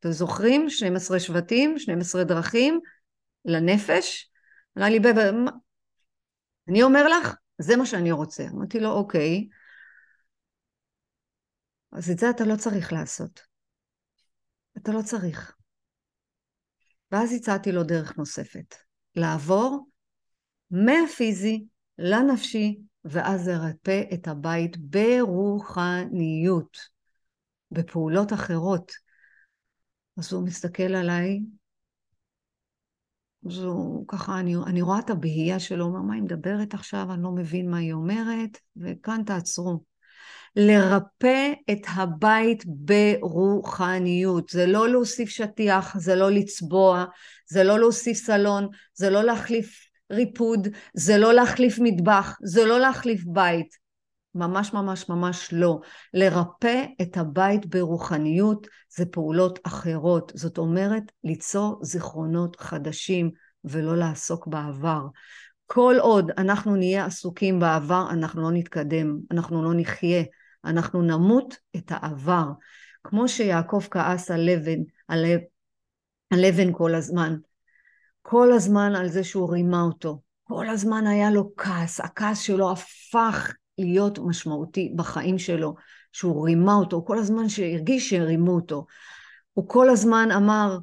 אתם 0.00 0.10
זוכרים? 0.10 0.70
12 0.70 1.20
שבטים, 1.20 1.78
12 1.78 2.24
דרכים 2.24 2.80
לנפש? 3.44 4.30
אמר 4.78 4.86
לי, 4.86 5.00
בב, 5.00 5.18
אני 6.68 6.82
אומר 6.82 7.08
לך, 7.08 7.36
זה 7.58 7.76
מה 7.76 7.86
שאני 7.86 8.12
רוצה. 8.12 8.44
אמרתי 8.54 8.80
לו, 8.80 8.90
אוקיי, 8.90 9.48
אז 11.92 12.10
את 12.10 12.18
זה 12.18 12.30
אתה 12.30 12.44
לא 12.44 12.56
צריך 12.56 12.92
לעשות. 12.92 13.40
אתה 14.76 14.92
לא 14.92 15.02
צריך. 15.02 15.56
ואז 17.12 17.32
הצעתי 17.32 17.72
לו 17.72 17.82
דרך 17.82 18.18
נוספת, 18.18 18.74
לעבור 19.16 19.88
מהפיזי 20.70 21.64
לנפשי, 21.98 22.80
ואז 23.04 23.48
לרפא 23.48 24.02
את 24.14 24.28
הבית 24.28 24.76
ברוחניות, 24.76 26.76
בפעולות 27.70 28.32
אחרות. 28.32 28.92
אז 30.18 30.32
הוא 30.32 30.46
מסתכל 30.46 30.94
עליי, 30.94 31.40
אז 33.46 33.58
הוא 33.58 34.04
ככה, 34.08 34.40
אני, 34.40 34.56
אני 34.66 34.82
רואה 34.82 34.98
את 34.98 35.10
הבהייה 35.10 35.60
שלו, 35.60 35.84
הוא 35.84 35.92
אומר, 35.92 36.02
מה 36.02 36.14
היא 36.14 36.22
מדברת 36.22 36.74
עכשיו? 36.74 37.12
אני 37.12 37.22
לא 37.22 37.30
מבין 37.30 37.70
מה 37.70 37.78
היא 37.78 37.92
אומרת, 37.92 38.58
וכאן 38.76 39.22
תעצרו. 39.26 39.91
לרפא 40.56 41.52
את 41.70 41.86
הבית 41.94 42.64
ברוחניות. 42.66 44.48
זה 44.48 44.66
לא 44.66 44.88
להוסיף 44.88 45.28
שטיח, 45.28 45.98
זה 45.98 46.14
לא 46.14 46.30
לצבוע, 46.30 47.04
זה 47.50 47.64
לא 47.64 47.78
להוסיף 47.78 48.16
סלון, 48.16 48.68
זה 48.94 49.10
לא 49.10 49.22
להחליף 49.24 49.80
ריפוד, 50.12 50.68
זה 50.94 51.18
לא 51.18 51.32
להחליף 51.32 51.78
מטבח, 51.78 52.38
זה 52.42 52.64
לא 52.64 52.80
להחליף 52.80 53.24
בית. 53.26 53.82
ממש 54.34 54.72
ממש 54.72 55.08
ממש 55.08 55.48
לא. 55.52 55.80
לרפא 56.14 56.84
את 57.02 57.16
הבית 57.16 57.66
ברוחניות 57.66 58.66
זה 58.96 59.06
פעולות 59.06 59.58
אחרות. 59.62 60.32
זאת 60.34 60.58
אומרת, 60.58 61.02
ליצור 61.24 61.78
זיכרונות 61.82 62.60
חדשים 62.60 63.30
ולא 63.64 63.96
לעסוק 63.96 64.46
בעבר. 64.46 65.06
כל 65.66 65.96
עוד 66.00 66.30
אנחנו 66.38 66.76
נהיה 66.76 67.04
עסוקים 67.04 67.60
בעבר, 67.60 68.06
אנחנו 68.10 68.42
לא 68.42 68.50
נתקדם, 68.50 69.18
אנחנו 69.30 69.62
לא 69.62 69.70
נחיה, 69.74 70.22
אנחנו 70.64 71.02
נמות 71.02 71.56
את 71.76 71.92
העבר. 71.94 72.44
כמו 73.04 73.28
שיעקב 73.28 73.82
כעס 73.90 74.30
על 74.30 74.40
לבן, 74.40 74.80
על, 75.08 75.24
לבן 76.32 76.72
כל 76.72 76.94
הזמן. 76.94 77.36
כל 78.22 78.52
הזמן 78.52 78.94
על 78.94 79.08
זה 79.08 79.24
שהוא 79.24 79.52
רימה 79.52 79.82
אותו. 79.82 80.20
כל 80.42 80.68
הזמן 80.68 81.06
היה 81.06 81.30
לו 81.30 81.50
כעס, 81.56 82.00
הכעס 82.00 82.40
שלו 82.40 82.72
הפך 82.72 83.52
להיות 83.78 84.18
משמעותי 84.18 84.92
בחיים 84.96 85.38
שלו, 85.38 85.74
שהוא 86.12 86.46
רימה 86.46 86.74
אותו, 86.74 87.04
כל 87.06 87.18
הזמן 87.18 87.48
שהרגיש 87.48 88.10
שהרימו 88.10 88.54
אותו. 88.54 88.86
הוא 89.52 89.68
כל 89.68 89.90
הזמן 89.90 90.28
אמר, 90.36 90.78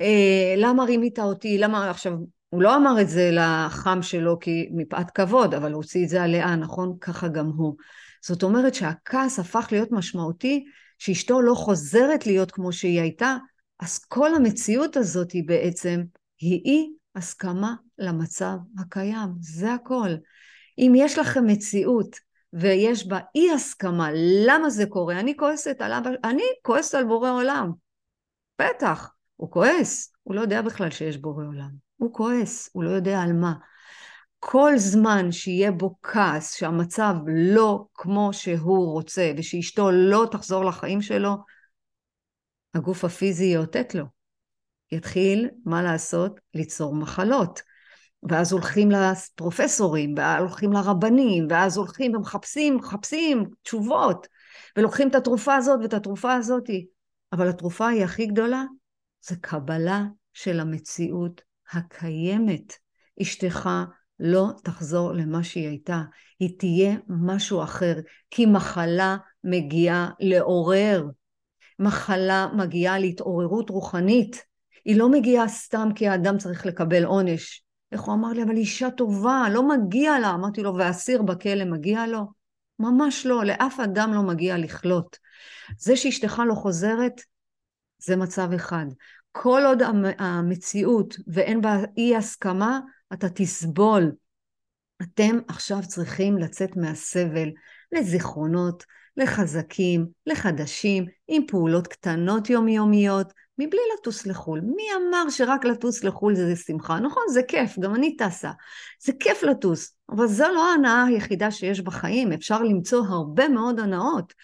אה, 0.00 0.54
למה 0.56 0.84
רימית 0.84 1.18
אותי? 1.18 1.58
למה 1.58 1.90
עכשיו, 1.90 2.12
הוא 2.48 2.62
לא 2.62 2.76
אמר 2.76 3.00
את 3.00 3.08
זה 3.08 3.30
לחם 3.32 4.02
שלו 4.02 4.38
כי 4.38 4.68
מפאת 4.72 5.10
כבוד, 5.10 5.54
אבל 5.54 5.72
הוא 5.72 5.82
הוציא 5.82 6.04
את 6.04 6.08
זה 6.08 6.22
עליה, 6.22 6.56
נכון? 6.56 6.96
ככה 7.00 7.28
גם 7.28 7.46
הוא. 7.46 7.76
זאת 8.26 8.42
אומרת 8.42 8.74
שהכעס 8.74 9.38
הפך 9.38 9.68
להיות 9.72 9.92
משמעותי, 9.92 10.64
שאשתו 10.98 11.42
לא 11.42 11.54
חוזרת 11.54 12.26
להיות 12.26 12.50
כמו 12.50 12.72
שהיא 12.72 13.00
הייתה, 13.00 13.36
אז 13.80 13.98
כל 13.98 14.34
המציאות 14.34 14.96
הזאת 14.96 15.32
היא 15.32 15.42
בעצם, 15.46 16.02
היא 16.38 16.60
אי 16.64 16.90
הסכמה 17.14 17.74
למצב 17.98 18.56
הקיים, 18.78 19.28
זה 19.40 19.74
הכל. 19.74 20.10
אם 20.78 20.92
יש 20.96 21.18
לכם 21.18 21.46
מציאות 21.46 22.16
ויש 22.52 23.08
בה 23.08 23.18
אי 23.34 23.52
הסכמה, 23.52 24.08
למה 24.46 24.70
זה 24.70 24.86
קורה? 24.86 25.20
אני 25.20 25.36
כועסת 25.36 25.76
על 25.80 25.92
אבא, 25.92 26.10
אני 26.24 26.42
כועסת 26.62 26.94
על 26.94 27.04
בורא 27.04 27.30
עולם. 27.30 27.72
בטח, 28.62 29.10
הוא 29.36 29.50
כועס, 29.50 30.12
הוא 30.22 30.34
לא 30.34 30.40
יודע 30.40 30.62
בכלל 30.62 30.90
שיש 30.90 31.16
בורא 31.16 31.44
עולם. 31.44 31.70
הוא 31.96 32.14
כועס, 32.14 32.70
הוא 32.72 32.84
לא 32.84 32.90
יודע 32.90 33.20
על 33.20 33.32
מה. 33.32 33.54
כל 34.46 34.72
זמן 34.76 35.32
שיהיה 35.32 35.72
בו 35.72 35.94
כעס, 36.02 36.54
שהמצב 36.54 37.14
לא 37.26 37.86
כמו 37.94 38.32
שהוא 38.32 38.92
רוצה, 38.92 39.32
ושאשתו 39.36 39.90
לא 39.90 40.28
תחזור 40.30 40.64
לחיים 40.64 41.02
שלו, 41.02 41.36
הגוף 42.74 43.04
הפיזי 43.04 43.44
יאותת 43.44 43.94
לו. 43.94 44.04
יתחיל, 44.92 45.48
מה 45.64 45.82
לעשות? 45.82 46.40
ליצור 46.54 46.94
מחלות. 46.94 47.62
ואז 48.22 48.52
הולכים 48.52 48.90
לפרופסורים, 48.90 50.14
ואז 50.16 50.40
הולכים 50.40 50.72
לרבנים, 50.72 51.46
ואז 51.50 51.76
הולכים 51.76 52.16
ומחפשים, 52.16 52.76
מחפשים 52.76 53.44
תשובות, 53.62 54.26
ולוקחים 54.76 55.08
את 55.08 55.14
התרופה 55.14 55.54
הזאת 55.54 55.80
ואת 55.82 55.94
התרופה 55.94 56.34
הזאת. 56.34 56.70
אבל 57.32 57.48
התרופה 57.48 57.88
היא 57.88 58.04
הכי 58.04 58.26
גדולה, 58.26 58.64
זה 59.20 59.36
קבלה 59.40 60.04
של 60.32 60.60
המציאות 60.60 61.42
הקיימת. 61.72 62.72
אשתך 63.22 63.68
לא 64.20 64.50
תחזור 64.64 65.12
למה 65.12 65.44
שהיא 65.44 65.68
הייתה, 65.68 66.02
היא 66.40 66.58
תהיה 66.58 66.96
משהו 67.08 67.62
אחר, 67.62 67.94
כי 68.30 68.46
מחלה 68.46 69.16
מגיעה 69.44 70.10
לעורר, 70.20 71.06
מחלה 71.78 72.48
מגיעה 72.56 72.98
להתעוררות 72.98 73.70
רוחנית, 73.70 74.44
היא 74.84 74.96
לא 74.96 75.08
מגיעה 75.08 75.48
סתם 75.48 75.88
כי 75.94 76.08
האדם 76.08 76.38
צריך 76.38 76.66
לקבל 76.66 77.04
עונש. 77.04 77.64
איך 77.92 78.00
הוא 78.00 78.14
אמר 78.14 78.28
לי, 78.28 78.42
אבל 78.42 78.56
אישה 78.56 78.90
טובה, 78.90 79.46
לא 79.52 79.68
מגיע 79.68 80.18
לה. 80.18 80.30
אמרתי 80.30 80.62
לו, 80.62 80.74
ואסיר 80.74 81.22
בכלא 81.22 81.64
מגיע 81.64 82.06
לו? 82.06 82.26
ממש 82.78 83.26
לא, 83.26 83.44
לאף 83.44 83.80
אדם 83.80 84.14
לא 84.14 84.22
מגיע 84.22 84.58
לכלות. 84.58 85.18
זה 85.78 85.96
שאשתך 85.96 86.42
לא 86.48 86.54
חוזרת, 86.54 87.20
זה 87.98 88.16
מצב 88.16 88.52
אחד. 88.52 88.86
כל 89.36 89.62
עוד 89.66 89.82
המציאות 90.18 91.16
ואין 91.26 91.60
בה 91.60 91.76
אי 91.96 92.16
הסכמה, 92.16 92.80
אתה 93.12 93.28
תסבול. 93.28 94.12
אתם 95.02 95.38
עכשיו 95.48 95.78
צריכים 95.86 96.38
לצאת 96.38 96.76
מהסבל 96.76 97.48
לזיכרונות, 97.92 98.84
לחזקים, 99.16 100.06
לחדשים, 100.26 101.06
עם 101.28 101.42
פעולות 101.46 101.86
קטנות 101.86 102.50
יומיומיות, 102.50 103.32
מבלי 103.58 103.80
לטוס 103.98 104.26
לחו"ל. 104.26 104.60
מי 104.60 104.82
אמר 104.96 105.30
שרק 105.30 105.64
לטוס 105.64 106.04
לחו"ל 106.04 106.34
זה 106.34 106.56
שמחה? 106.56 107.00
נכון, 107.00 107.22
זה 107.32 107.42
כיף, 107.42 107.78
גם 107.78 107.94
אני 107.94 108.16
טסה. 108.16 108.50
זה 109.04 109.12
כיף 109.20 109.42
לטוס, 109.42 109.96
אבל 110.10 110.26
זו 110.26 110.48
לא 110.54 110.70
ההנאה 110.70 111.04
היחידה 111.04 111.50
שיש 111.50 111.80
בחיים, 111.80 112.32
אפשר 112.32 112.62
למצוא 112.62 113.06
הרבה 113.06 113.48
מאוד 113.48 113.80
הנאות. 113.80 114.34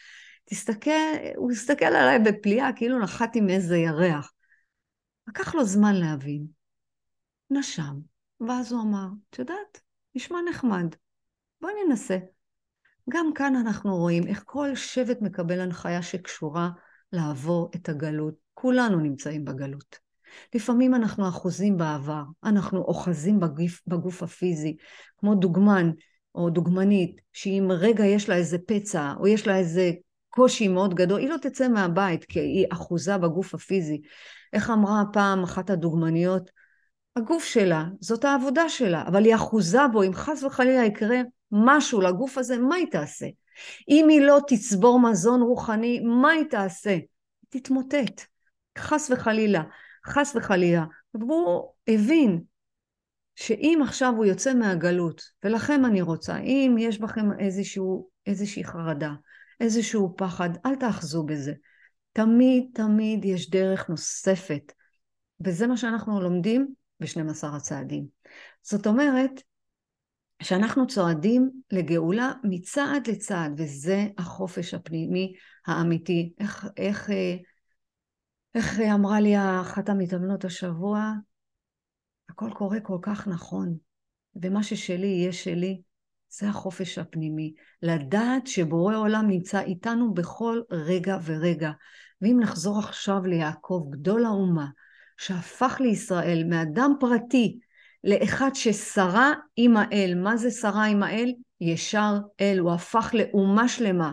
תסתכל, 0.45 0.91
הוא 1.37 1.53
הסתכל 1.53 1.85
עליי 1.85 2.19
בפליאה, 2.19 2.73
כאילו 2.73 2.99
נחתי 2.99 3.41
מאיזה 3.41 3.77
ירח. 3.77 4.33
לקח 5.31 5.55
לו 5.55 5.65
זמן 5.65 5.95
להבין. 5.95 6.47
נשם, 7.51 7.99
ואז 8.49 8.73
הוא 8.73 8.83
אמר, 8.83 9.07
את 9.31 9.39
יודעת, 9.39 9.81
נשמע 10.15 10.39
נחמד, 10.51 10.95
בואי 11.61 11.73
ננסה. 11.87 12.19
גם 13.11 13.31
כאן 13.35 13.57
אנחנו 13.57 13.97
רואים 13.97 14.27
איך 14.27 14.43
כל 14.47 14.75
שבט 14.75 15.23
מקבל 15.23 15.61
הנחיה 15.61 16.03
שקשורה 16.03 16.71
לעבור 17.13 17.71
את 17.77 17.89
הגלות. 17.89 18.35
כולנו 18.55 19.01
נמצאים 19.01 19.45
בגלות. 19.45 19.99
לפעמים 20.55 20.95
אנחנו 20.95 21.29
אחוזים 21.29 21.77
בעבר, 21.77 22.23
אנחנו 22.45 22.79
אוחזים 22.79 23.41
בגוף, 23.41 23.83
בגוף 23.87 24.23
הפיזי, 24.23 24.77
כמו 25.19 25.35
דוגמן 25.35 25.91
או 26.35 26.51
דוגמנית, 26.51 27.21
שאם 27.33 27.69
רגע 27.71 28.05
יש 28.05 28.29
לה 28.29 28.35
איזה 28.35 28.59
פצע 28.67 29.15
או 29.21 29.27
יש 29.27 29.47
לה 29.47 29.59
איזה 29.59 29.93
קושי 30.29 30.69
מאוד 30.69 30.95
גדול, 30.95 31.21
היא 31.21 31.29
לא 31.29 31.37
תצא 31.43 31.69
מהבית 31.69 32.25
כי 32.25 32.41
היא 32.41 32.67
אחוזה 32.73 33.19
בגוף 33.19 33.55
הפיזי. 33.55 34.01
איך 34.53 34.71
אמרה 34.71 35.03
פעם 35.13 35.43
אחת 35.43 35.71
הדוגמניות? 35.71 36.51
הגוף 37.17 37.45
שלה, 37.45 37.85
זאת 38.01 38.25
העבודה 38.25 38.69
שלה, 38.69 39.03
אבל 39.07 39.25
היא 39.25 39.35
אחוזה 39.35 39.89
בו, 39.93 40.03
אם 40.03 40.15
חס 40.15 40.43
וחלילה 40.43 40.85
יקרה 40.85 41.21
משהו 41.53 42.01
לגוף 42.01 42.39
הזה, 42.39 42.59
מה 42.59 42.75
היא 42.75 42.87
תעשה? 42.91 43.27
אם 43.89 44.09
היא 44.09 44.21
לא 44.21 44.41
תצבור 44.47 45.01
מזון 45.01 45.43
רוחני, 45.43 46.01
מה 46.01 46.31
היא 46.31 46.45
תעשה? 46.45 46.91
היא 46.91 47.03
תתמוטט, 47.49 48.23
חס 48.79 49.11
וחלילה, 49.11 49.63
חס 50.07 50.37
וחלילה. 50.37 50.85
והוא 51.15 51.69
הבין 51.89 52.41
שאם 53.37 53.81
עכשיו 53.85 54.13
הוא 54.17 54.25
יוצא 54.25 54.55
מהגלות, 54.55 55.23
ולכם 55.45 55.85
אני 55.85 56.03
רוצה, 56.03 56.39
אם 56.39 56.77
יש 56.79 56.99
בכם 56.99 57.39
איזשהו, 57.39 58.09
איזושהי 58.27 58.65
חרדה, 58.65 59.13
איזשהו 59.61 60.15
פחד, 60.17 60.51
אל 60.67 60.75
תאחזו 60.75 61.23
בזה. 61.23 61.53
תמיד 62.13 62.71
תמיד 62.75 63.25
יש 63.25 63.51
דרך 63.51 63.89
נוספת, 63.89 64.73
וזה 65.41 65.67
מה 65.67 65.77
שאנחנו 65.77 66.21
לומדים 66.21 66.75
ב-12 67.01 67.47
הצעדים. 67.57 68.07
זאת 68.63 68.87
אומרת, 68.87 69.43
שאנחנו 70.43 70.87
צועדים 70.87 71.51
לגאולה 71.73 72.33
מצעד 72.45 73.07
לצעד, 73.09 73.53
וזה 73.57 74.07
החופש 74.19 74.75
הפנימי 74.75 75.33
האמיתי. 75.67 76.33
איך, 76.41 76.69
איך, 76.77 77.11
אה, 77.11 77.37
איך 78.55 78.81
אמרה 78.81 79.21
לי 79.21 79.35
אחת 79.61 79.89
המתאמנות 79.89 80.45
השבוע? 80.45 81.13
הכל 82.29 82.51
קורה 82.55 82.81
כל 82.81 82.99
כך 83.03 83.29
נכון, 83.29 83.77
ומה 84.43 84.63
ששלי 84.63 85.07
יהיה 85.07 85.33
שלי, 85.33 85.81
זה 86.31 86.49
החופש 86.49 86.99
הפנימי. 86.99 87.53
לדעת 87.83 88.47
שבורא 88.47 88.97
עולם 88.97 89.27
נמצא 89.29 89.61
איתנו 89.61 90.15
בכל 90.15 90.61
רגע 90.71 91.19
ורגע. 91.25 91.71
ואם 92.23 92.37
נחזור 92.41 92.79
עכשיו 92.79 93.27
ליעקב, 93.27 93.87
גדול 93.91 94.25
האומה, 94.25 94.67
שהפך 95.17 95.77
לישראל 95.81 96.45
מאדם 96.49 96.93
פרטי 97.01 97.59
לאחד 98.05 98.51
ששרה 98.55 99.33
עם 99.57 99.77
האל. 99.77 100.15
מה 100.23 100.37
זה 100.37 100.51
שרה 100.51 100.85
עם 100.85 101.03
האל? 101.03 101.33
ישר 101.61 102.19
אל, 102.41 102.59
הוא 102.59 102.73
הפך 102.73 103.15
לאומה 103.15 103.69
שלמה. 103.69 104.13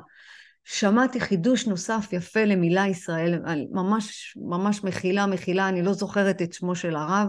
שמעתי 0.63 1.19
חידוש 1.19 1.67
נוסף 1.67 2.07
יפה 2.11 2.43
למילה 2.43 2.87
ישראל, 2.87 3.39
ממש, 3.71 4.37
ממש 4.49 4.83
מחילה, 4.83 5.25
מחילה, 5.25 5.69
אני 5.69 5.81
לא 5.81 5.93
זוכרת 5.93 6.41
את 6.41 6.53
שמו 6.53 6.75
של 6.75 6.95
הרב, 6.95 7.27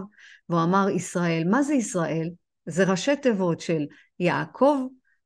והוא 0.49 0.63
אמר 0.63 0.89
ישראל. 0.89 1.43
מה 1.49 1.63
זה 1.63 1.73
ישראל? 1.73 2.29
זה 2.69 2.83
ראשי 2.83 3.15
תיבות 3.15 3.59
של 3.59 3.85
יעקב, 4.19 4.77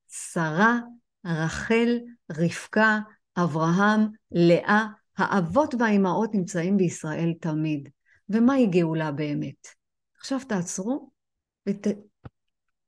שרה, 0.10 0.80
רחל, 1.26 2.00
רבקה, 2.32 3.00
אברהם, 3.38 4.02
לאה. 4.32 4.86
האבות 5.18 5.76
והאימהות 5.80 6.36
נמצאים 6.36 6.78
בישראל 6.78 7.34
תמיד. 7.42 7.90
ומהי 8.30 8.68
גאולה 8.68 9.12
באמת? 9.12 9.68
עכשיו 10.18 10.40
תעצרו, 10.50 11.12
ות... 11.70 11.88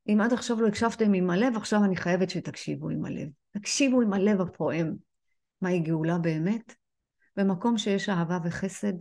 אם 0.08 0.22
עד 0.22 0.34
עכשיו 0.34 0.62
לא 0.62 0.68
הקשבתם 0.68 1.13
עם 1.13 1.30
הלב, 1.30 1.56
עכשיו 1.56 1.84
אני 1.84 1.96
חייבת 1.96 2.30
שתקשיבו 2.30 2.89
עם 2.89 3.06
הלב. 3.06 3.28
תקשיבו 3.52 4.02
עם 4.02 4.13
הלב 4.13 4.41
הפועם. 4.41 4.96
מהי 5.62 5.80
גאולה 5.80 6.18
באמת? 6.18 6.76
במקום 7.38 7.78
שיש 7.78 8.10
אהבה 8.10 8.38
וחסד 8.44 8.94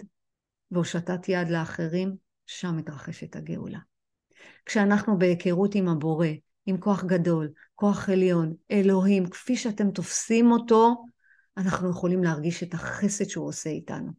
והושטת 0.70 1.28
יד 1.28 1.48
לאחרים, 1.48 2.16
שם 2.46 2.76
מתרחשת 2.76 3.36
הגאולה. 3.36 3.78
כשאנחנו 4.66 5.18
בהיכרות 5.18 5.74
עם 5.74 5.88
הבורא, 5.88 6.26
עם 6.66 6.78
כוח 6.78 7.04
גדול, 7.04 7.48
כוח 7.74 8.08
עליון, 8.08 8.54
אלוהים, 8.70 9.26
כפי 9.30 9.56
שאתם 9.56 9.90
תופסים 9.90 10.52
אותו, 10.52 11.04
אנחנו 11.56 11.90
יכולים 11.90 12.24
להרגיש 12.24 12.62
את 12.62 12.74
החסד 12.74 13.28
שהוא 13.28 13.48
עושה 13.48 13.70
איתנו. 13.70 14.12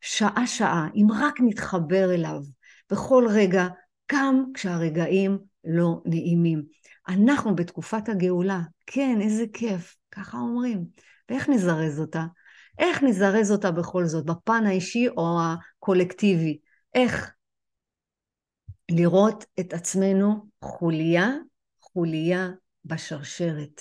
שעה-שעה, 0.00 0.88
אם 0.94 1.06
רק 1.20 1.34
נתחבר 1.40 2.14
אליו, 2.14 2.40
בכל 2.90 3.26
רגע, 3.30 3.66
גם 4.12 4.44
כשהרגעים 4.54 5.38
לא 5.64 6.00
נעימים. 6.04 6.62
אנחנו 7.08 7.54
בתקופת 7.54 8.08
הגאולה, 8.08 8.60
כן, 8.86 9.18
איזה 9.20 9.44
כיף, 9.52 9.96
ככה 10.10 10.38
אומרים. 10.38 10.84
ואיך 11.28 11.48
נזרז 11.48 12.00
אותה? 12.00 12.24
איך 12.78 13.02
נזרז 13.02 13.52
אותה 13.52 13.70
בכל 13.70 14.06
זאת, 14.06 14.26
בפן 14.26 14.66
האישי 14.66 15.08
או 15.08 15.38
הקולקטיבי? 15.42 16.58
איך? 16.94 17.30
לראות 18.90 19.44
את 19.60 19.72
עצמנו 19.72 20.46
חוליה, 20.62 21.28
חוליה 21.80 22.48
בשרשרת. 22.84 23.80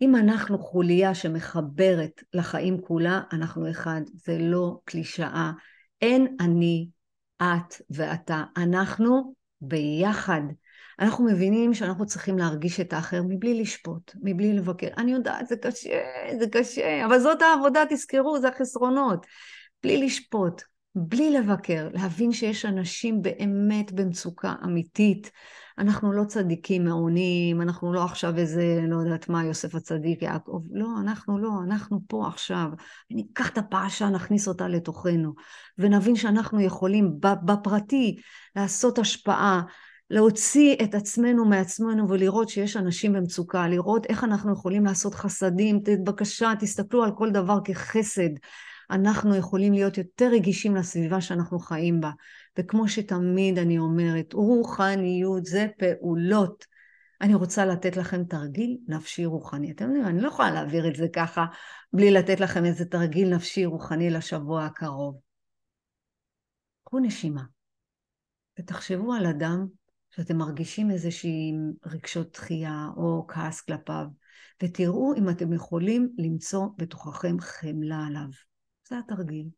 אם 0.00 0.16
אנחנו 0.16 0.58
חוליה 0.58 1.14
שמחברת 1.14 2.22
לחיים 2.32 2.80
כולה, 2.80 3.20
אנחנו 3.32 3.70
אחד. 3.70 4.00
זה 4.14 4.38
לא 4.38 4.78
קלישאה. 4.84 5.52
אין 6.02 6.36
אני, 6.40 6.88
את 7.42 7.82
ואתה. 7.90 8.44
אנחנו 8.56 9.34
ביחד. 9.60 10.40
אנחנו 11.00 11.24
מבינים 11.24 11.74
שאנחנו 11.74 12.06
צריכים 12.06 12.38
להרגיש 12.38 12.80
את 12.80 12.92
האחר 12.92 13.22
מבלי 13.28 13.60
לשפוט, 13.60 14.12
מבלי 14.22 14.52
לבקר. 14.52 14.88
אני 14.96 15.12
יודעת, 15.12 15.46
זה 15.46 15.56
קשה, 15.56 16.00
זה 16.40 16.46
קשה, 16.52 17.06
אבל 17.06 17.18
זאת 17.18 17.42
העבודה, 17.42 17.82
תזכרו, 17.90 18.38
זה 18.40 18.48
החסרונות. 18.48 19.26
בלי 19.82 20.06
לשפוט, 20.06 20.62
בלי 20.98 21.30
לבקר, 21.30 21.88
להבין 21.92 22.32
שיש 22.32 22.64
אנשים 22.64 23.22
באמת 23.22 23.92
במצוקה 23.92 24.54
אמיתית. 24.64 25.30
אנחנו 25.78 26.12
לא 26.12 26.24
צדיקים 26.24 26.84
מעונים, 26.84 27.62
אנחנו 27.62 27.92
לא 27.92 28.04
עכשיו 28.04 28.38
איזה, 28.38 28.80
לא 28.88 28.96
יודעת 28.96 29.28
מה, 29.28 29.44
יוסף 29.44 29.74
הצדיק, 29.74 30.22
יעקב, 30.22 30.60
לא, 30.72 30.88
אנחנו 31.00 31.38
לא, 31.38 31.50
אנחנו 31.64 32.00
פה 32.08 32.26
עכשיו. 32.26 32.68
ניקח 33.10 33.48
את 33.48 33.58
הפרשה, 33.58 34.08
נכניס 34.08 34.48
אותה 34.48 34.68
לתוכנו, 34.68 35.34
ונבין 35.78 36.16
שאנחנו 36.16 36.60
יכולים 36.60 37.20
בפרטי 37.20 38.16
לעשות 38.56 38.98
השפעה, 38.98 39.62
להוציא 40.10 40.76
את 40.82 40.94
עצמנו 40.94 41.44
מעצמנו 41.44 42.08
ולראות 42.08 42.48
שיש 42.48 42.76
אנשים 42.76 43.12
במצוקה, 43.12 43.68
לראות 43.68 44.06
איך 44.06 44.24
אנחנו 44.24 44.52
יכולים 44.52 44.84
לעשות 44.84 45.14
חסדים, 45.14 45.80
בבקשה, 45.82 46.52
תסתכלו 46.60 47.04
על 47.04 47.10
כל 47.16 47.30
דבר 47.30 47.58
כחסד. 47.64 48.30
אנחנו 48.90 49.36
יכולים 49.36 49.72
להיות 49.72 49.98
יותר 49.98 50.28
רגישים 50.32 50.76
לסביבה 50.76 51.20
שאנחנו 51.20 51.58
חיים 51.58 52.00
בה. 52.00 52.10
וכמו 52.58 52.88
שתמיד 52.88 53.58
אני 53.58 53.78
אומרת, 53.78 54.32
רוחניות 54.32 55.44
זה 55.44 55.66
פעולות. 55.78 56.64
אני 57.20 57.34
רוצה 57.34 57.66
לתת 57.66 57.96
לכם 57.96 58.24
תרגיל 58.24 58.78
נפשי 58.88 59.24
רוחני. 59.24 59.70
אתם 59.70 59.84
יודעים, 59.84 60.06
אני 60.06 60.20
לא 60.20 60.28
יכולה 60.28 60.50
להעביר 60.50 60.88
את 60.88 60.96
זה 60.96 61.06
ככה 61.12 61.46
בלי 61.92 62.10
לתת 62.10 62.40
לכם 62.40 62.64
איזה 62.64 62.84
תרגיל 62.84 63.34
נפשי 63.34 63.66
רוחני 63.66 64.10
לשבוע 64.10 64.64
הקרוב. 64.64 65.20
קחו 66.84 66.98
נשימה 66.98 67.42
ותחשבו 68.58 69.12
על 69.12 69.26
אדם 69.26 69.66
שאתם 70.10 70.36
מרגישים 70.36 70.90
איזושהי 70.90 71.52
רגשות 71.86 72.32
דחייה 72.32 72.88
או 72.96 73.24
כעס 73.28 73.60
כלפיו, 73.60 74.06
ותראו 74.62 75.14
אם 75.16 75.30
אתם 75.30 75.52
יכולים 75.52 76.08
למצוא 76.18 76.66
בתוככם 76.76 77.40
חמלה 77.40 78.06
עליו. 78.06 78.28
זה 78.88 78.98
התרגיל. 78.98 79.48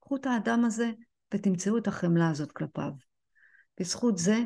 קחו 0.00 0.16
את 0.16 0.26
האדם 0.26 0.64
הזה 0.64 0.90
ותמצאו 1.34 1.78
את 1.78 1.86
החמלה 1.86 2.30
הזאת 2.30 2.52
כלפיו. 2.52 2.90
בזכות 3.80 4.18
זה, 4.18 4.38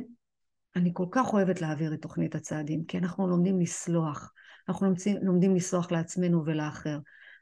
אני 0.77 0.91
כל 0.95 1.07
כך 1.11 1.33
אוהבת 1.33 1.61
להעביר 1.61 1.95
את 1.95 2.03
תוכנית 2.03 2.35
הצעדים, 2.35 2.85
כי 2.85 2.99
אנחנו 2.99 3.29
לומדים 3.29 3.61
לסלוח. 3.61 4.33
אנחנו 4.69 4.87
לומדים 5.23 5.57
לסלוח 5.57 5.93
לעצמנו 5.93 6.43
ולאחר. 6.47 6.99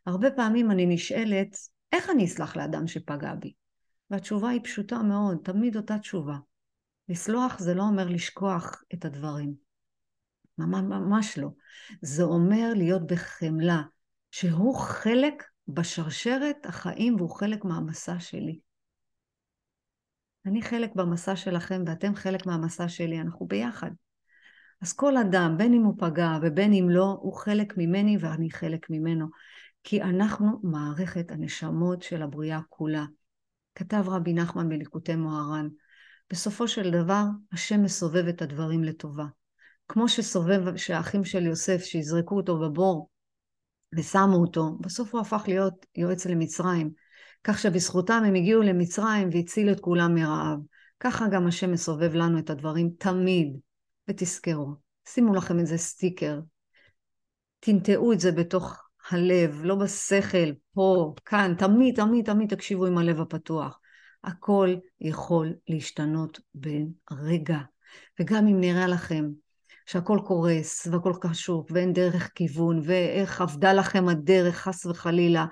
הרבה 0.07 0.31
פעמים 0.31 0.71
אני 0.71 0.87
נשאלת, 0.87 1.57
איך 1.93 2.11
אני 2.11 2.25
אסלח 2.25 2.57
לאדם 2.57 2.87
שפגע 2.87 3.35
בי? 3.35 3.53
והתשובה 4.11 4.49
היא 4.49 4.61
פשוטה 4.65 5.03
מאוד, 5.03 5.39
תמיד 5.45 5.77
אותה 5.77 5.99
תשובה. 5.99 6.37
לסלוח 7.09 7.59
זה 7.59 7.75
לא 7.75 7.83
אומר 7.83 8.09
לשכוח 8.09 8.83
את 8.95 9.05
הדברים. 9.05 9.55
ממש 10.59 11.39
לא. 11.39 11.49
זה 12.03 12.23
אומר 12.23 12.73
להיות 12.77 13.07
בחמלה, 13.07 13.83
שהוא 14.31 14.77
חלק 14.77 15.43
בשרשרת 15.69 16.67
החיים 16.67 17.17
והוא 17.17 17.31
חלק 17.31 17.65
מהמסע 17.65 18.21
שלי. 18.21 18.59
אני 20.47 20.63
חלק 20.63 20.95
במסע 20.95 21.37
שלכם 21.37 21.83
ואתם 21.87 22.15
חלק 22.15 22.47
מהמסע 22.47 22.89
שלי, 22.89 23.21
אנחנו 23.21 23.47
ביחד. 23.47 23.91
אז 24.83 24.93
כל 24.93 25.17
אדם, 25.17 25.55
בין 25.59 25.75
אם 25.75 25.83
הוא 25.83 25.95
פגע 25.99 26.31
ובין 26.43 26.73
אם 26.73 26.91
לא, 26.91 27.19
הוא 27.21 27.33
חלק 27.33 27.75
ממני 27.77 28.17
ואני 28.21 28.51
חלק 28.51 28.91
ממנו. 28.91 29.27
כי 29.85 30.03
אנחנו 30.03 30.61
מערכת 30.63 31.31
הנשמות 31.31 32.03
של 32.03 32.23
הבריאה 32.23 32.61
כולה. 32.69 33.05
כתב 33.75 34.05
רבי 34.07 34.33
נחמן 34.33 34.69
בליקוטי 34.69 35.17
מוהר"ן, 35.17 35.69
בסופו 36.31 36.69
של 36.69 36.91
דבר, 36.91 37.25
השם 37.53 37.83
מסובב 37.83 38.29
את 38.29 38.43
הדברים 38.43 38.85
לטובה. 38.85 39.27
כמו 39.89 40.09
שסובב, 40.09 40.77
שהאחים 40.77 41.25
של 41.25 41.47
יוסף, 41.47 41.83
שיזרקו 41.83 42.37
אותו 42.37 42.59
בבור 42.61 43.09
ושמו 43.95 44.37
אותו, 44.37 44.79
בסוף 44.81 45.15
הוא 45.15 45.21
הפך 45.21 45.45
להיות 45.49 45.87
יועץ 45.97 46.27
למצרים. 46.27 46.91
כך 47.45 47.59
שבזכותם 47.59 48.23
הם 48.27 48.35
הגיעו 48.35 48.63
למצרים 48.63 49.29
והצילו 49.33 49.73
את 49.73 49.81
כולם 49.81 50.15
מרעב. 50.15 50.59
ככה 51.01 51.29
גם 51.29 51.47
השם 51.47 51.73
מסובב 51.73 52.15
לנו 52.15 52.39
את 52.39 52.51
הדברים 52.51 52.91
תמיד. 52.99 53.57
ותזכרו, 54.09 54.75
שימו 55.09 55.35
לכם 55.35 55.59
איזה 55.59 55.79
סטיקר, 55.79 56.41
תנטעו 57.61 58.13
את 58.13 58.21
זה 58.21 58.33
בתוך 58.33 58.83
הלב, 59.11 59.61
לא 59.65 59.75
בשכל, 59.75 60.53
פה, 60.75 61.15
כאן, 61.25 61.55
תמיד, 61.59 61.97
תמיד, 61.97 62.25
תמיד 62.25 62.55
תקשיבו 62.55 62.87
עם 62.87 62.99
הלב 62.99 63.21
הפתוח. 63.21 63.81
הכל 64.25 64.75
יכול 65.01 65.55
להשתנות 65.69 66.41
בין 66.55 66.91
רגע. 67.13 67.59
וגם 68.21 68.47
אם 68.47 68.61
נראה 68.61 68.87
לכם 68.87 69.25
שהכל 69.87 70.19
קורס 70.27 70.87
והכל 70.87 71.13
קשור 71.21 71.67
ואין 71.71 71.93
דרך 71.93 72.31
כיוון 72.35 72.81
ואיך 72.85 73.41
אבדה 73.41 73.73
לכם 73.73 74.09
הדרך 74.09 74.57
חס 74.57 74.87
וחלילה, 74.87 75.47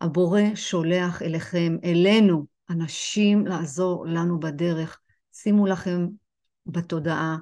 הבורא 0.00 0.40
שולח 0.54 1.22
אליכם, 1.22 1.76
אלינו, 1.84 2.46
אנשים 2.70 3.46
לעזור 3.46 4.06
לנו 4.06 4.40
בדרך. 4.40 5.00
שימו 5.32 5.66
לכם 5.66 6.06
בתודעה, 6.66 7.36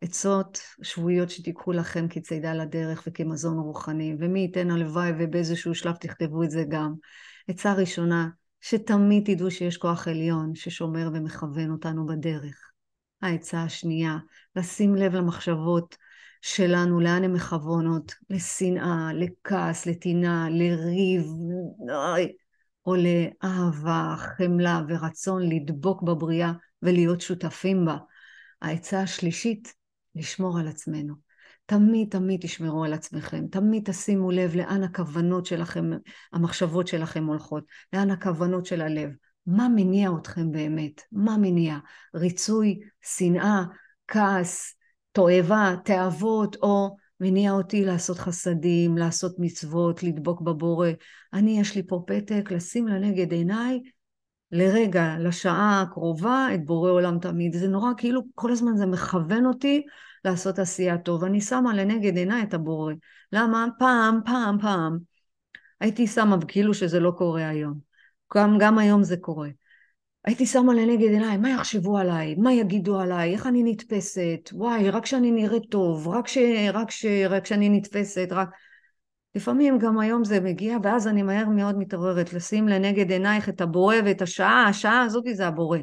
עצות 0.00 0.60
שבועיות 0.82 1.30
שתיקחו 1.30 1.72
לכם 1.72 2.06
כצידה 2.08 2.54
לדרך 2.54 3.02
וכמזון 3.06 3.58
רוחני, 3.58 4.16
ומי 4.18 4.40
ייתן 4.40 4.70
הלוואי 4.70 5.12
ובאיזשהו 5.18 5.74
שלב 5.74 5.94
תכתבו 5.96 6.42
את 6.42 6.50
זה 6.50 6.64
גם. 6.68 6.94
עצה 7.48 7.74
ראשונה, 7.74 8.28
שתמיד 8.60 9.34
תדעו 9.34 9.50
שיש 9.50 9.76
כוח 9.76 10.08
עליון 10.08 10.54
ששומר 10.54 11.10
ומכוון 11.12 11.70
אותנו 11.70 12.06
בדרך. 12.06 12.71
העצה 13.22 13.62
השנייה, 13.62 14.18
לשים 14.56 14.94
לב 14.94 15.14
למחשבות 15.14 15.96
שלנו, 16.42 17.00
לאן 17.00 17.24
הן 17.24 17.32
מכוונות, 17.32 18.14
לשנאה, 18.30 19.12
לכעס, 19.14 19.86
לטינה, 19.86 20.48
לריב, 20.50 21.26
או 22.86 22.94
לאהבה, 22.96 24.14
חמלה 24.16 24.82
ורצון 24.88 25.42
לדבוק 25.48 26.02
בבריאה 26.02 26.52
ולהיות 26.82 27.20
שותפים 27.20 27.84
בה. 27.84 27.96
העצה 28.62 29.00
השלישית, 29.00 29.74
לשמור 30.14 30.58
על 30.58 30.68
עצמנו. 30.68 31.14
תמיד 31.66 32.08
תמיד 32.10 32.40
תשמרו 32.40 32.84
על 32.84 32.92
עצמכם, 32.92 33.46
תמיד 33.46 33.90
תשימו 33.90 34.30
לב 34.30 34.56
לאן 34.56 34.82
הכוונות 34.82 35.46
שלכם, 35.46 35.90
המחשבות 36.32 36.88
שלכם 36.88 37.24
הולכות, 37.26 37.64
לאן 37.92 38.10
הכוונות 38.10 38.66
של 38.66 38.80
הלב. 38.80 39.10
מה 39.46 39.68
מניע 39.68 40.10
אתכם 40.20 40.52
באמת? 40.52 41.00
מה 41.12 41.36
מניע? 41.36 41.78
ריצוי, 42.14 42.80
שנאה, 43.02 43.62
כעס, 44.08 44.74
תועבה, 45.12 45.74
תאוות, 45.84 46.56
או 46.62 46.96
מניע 47.20 47.52
אותי 47.52 47.84
לעשות 47.84 48.18
חסדים, 48.18 48.98
לעשות 48.98 49.34
מצוות, 49.38 50.02
לדבוק 50.02 50.40
בבורא. 50.40 50.88
אני, 51.32 51.60
יש 51.60 51.76
לי 51.76 51.82
פה 51.86 52.04
פתק, 52.06 52.52
לשים 52.52 52.88
לנגד 52.88 53.32
עיניי 53.32 53.80
לרגע, 54.52 55.16
לשעה 55.18 55.82
הקרובה, 55.82 56.48
את 56.54 56.64
בורא 56.64 56.90
עולם 56.90 57.18
תמיד. 57.18 57.52
זה 57.52 57.68
נורא, 57.68 57.90
כאילו 57.96 58.22
כל 58.34 58.52
הזמן 58.52 58.76
זה 58.76 58.86
מכוון 58.86 59.46
אותי 59.46 59.82
לעשות 60.24 60.58
עשייה 60.58 60.98
טוב. 60.98 61.24
אני 61.24 61.40
שמה 61.40 61.74
לנגד 61.74 62.16
עיניי 62.16 62.42
את 62.42 62.54
הבורא. 62.54 62.92
למה? 63.32 63.66
פעם, 63.78 64.20
פעם, 64.24 64.58
פעם, 64.60 64.98
הייתי 65.80 66.06
שמה, 66.06 66.36
כאילו 66.48 66.74
שזה 66.74 67.00
לא 67.00 67.12
קורה 67.18 67.48
היום. 67.48 67.91
גם, 68.36 68.58
גם 68.60 68.78
היום 68.78 69.02
זה 69.02 69.16
קורה. 69.16 69.48
הייתי 70.24 70.46
שמה 70.46 70.74
לנגד 70.74 71.08
עיניי, 71.08 71.36
מה 71.36 71.50
יחשבו 71.50 71.98
עליי? 71.98 72.34
מה 72.34 72.52
יגידו 72.52 73.00
עליי? 73.00 73.32
איך 73.32 73.46
אני 73.46 73.62
נתפסת? 73.62 74.50
וואי, 74.52 74.90
רק 74.90 75.06
שאני 75.06 75.30
נראית 75.30 75.70
טוב, 75.70 76.08
רק, 76.08 76.28
ש, 76.28 76.38
רק, 76.72 76.90
ש, 76.90 77.06
רק 77.28 77.46
שאני 77.46 77.68
נתפסת, 77.68 78.28
רק... 78.30 78.48
לפעמים 79.34 79.78
גם 79.78 79.98
היום 79.98 80.24
זה 80.24 80.40
מגיע, 80.40 80.76
ואז 80.82 81.08
אני 81.08 81.22
מהר 81.22 81.48
מאוד 81.48 81.78
מתעוררת, 81.78 82.32
לשים 82.32 82.68
לנגד 82.68 83.10
עינייך 83.10 83.48
את 83.48 83.60
הבורא 83.60 83.96
ואת 84.04 84.22
השעה, 84.22 84.68
השעה 84.68 85.02
הזאת 85.02 85.24
זה 85.32 85.46
הבורא. 85.46 85.78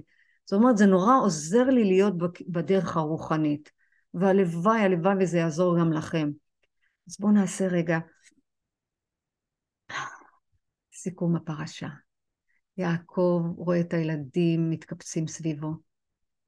זאת 0.45 0.57
אומרת, 0.57 0.77
זה 0.77 0.85
נורא 0.85 1.13
עוזר 1.21 1.63
לי 1.63 1.83
להיות 1.83 2.13
בדרך 2.47 2.97
הרוחנית. 2.97 3.71
והלוואי, 4.13 4.79
הלוואי 4.79 5.13
וזה 5.19 5.37
יעזור 5.37 5.79
גם 5.79 5.93
לכם. 5.93 6.29
אז 7.09 7.17
בואו 7.19 7.31
נעשה 7.31 7.67
רגע 7.67 7.99
סיכום 10.93 11.35
הפרשה. 11.35 11.87
יעקב 12.79 13.43
רואה 13.57 13.79
את 13.79 13.93
הילדים 13.93 14.69
מתקבצים 14.69 15.27
סביבו. 15.27 15.73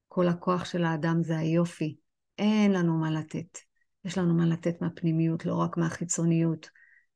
כל 0.08 0.28
הכוח 0.28 0.66
של 0.66 0.84
האדם 0.84 1.24
זה 1.24 1.38
היופי. 1.38 1.96
אין 2.38 2.72
לנו 2.72 2.98
מה 2.98 3.12
לתת. 3.12 3.58
יש 4.06 4.18
לנו 4.18 4.34
מה 4.34 4.46
לתת 4.46 4.82
מהפנימיות, 4.82 5.46
לא 5.46 5.56
רק 5.56 5.78
מהחיצוניות. 5.78 6.70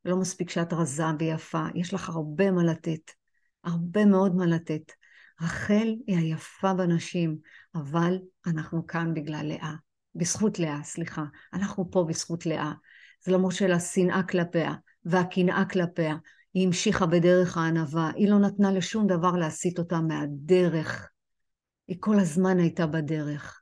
לא 0.06 0.18
מספיק 0.18 0.50
שאת 0.50 0.74
רזה 0.74 1.04
ויפה, 1.20 1.66
יש 1.76 1.94
לך 1.94 2.10
הרבה 2.10 2.52
מה 2.52 2.64
לתת. 2.64 3.12
הרבה 3.64 4.06
מאוד 4.06 4.36
מה 4.36 4.46
לתת. 4.46 4.92
רחל 5.42 5.96
היא 6.08 6.18
היפה 6.18 6.74
בנשים, 6.74 7.38
אבל 7.76 8.18
אנחנו 8.48 8.88
כאן 8.88 9.14
בגלל 9.14 9.46
לאה. 9.46 9.74
בזכות 10.16 10.60
לאה, 10.60 10.84
סליחה. 10.84 11.24
אנחנו 11.54 11.92
פה 11.92 12.06
בזכות 12.08 12.46
לאה. 12.46 12.72
זה 13.24 13.32
למרות 13.32 13.54
של 13.54 13.72
השנאה 13.72 14.24
כלפיה 14.24 14.74
והקנאה 15.06 15.66
כלפיה. 15.66 16.16
היא 16.56 16.68
המשיכה 16.68 17.06
בדרך 17.06 17.58
הענווה, 17.58 18.12
היא 18.16 18.30
לא 18.30 18.40
נתנה 18.40 18.72
לשום 18.72 19.08
דבר 19.08 19.32
להסיט 19.32 19.80
אותה 19.80 20.02
מהדרך. 20.02 21.10
היא 21.88 21.98
כל 22.00 22.20
הזמן 22.20 22.60
הייתה 22.60 22.88
בדרך. 22.88 23.62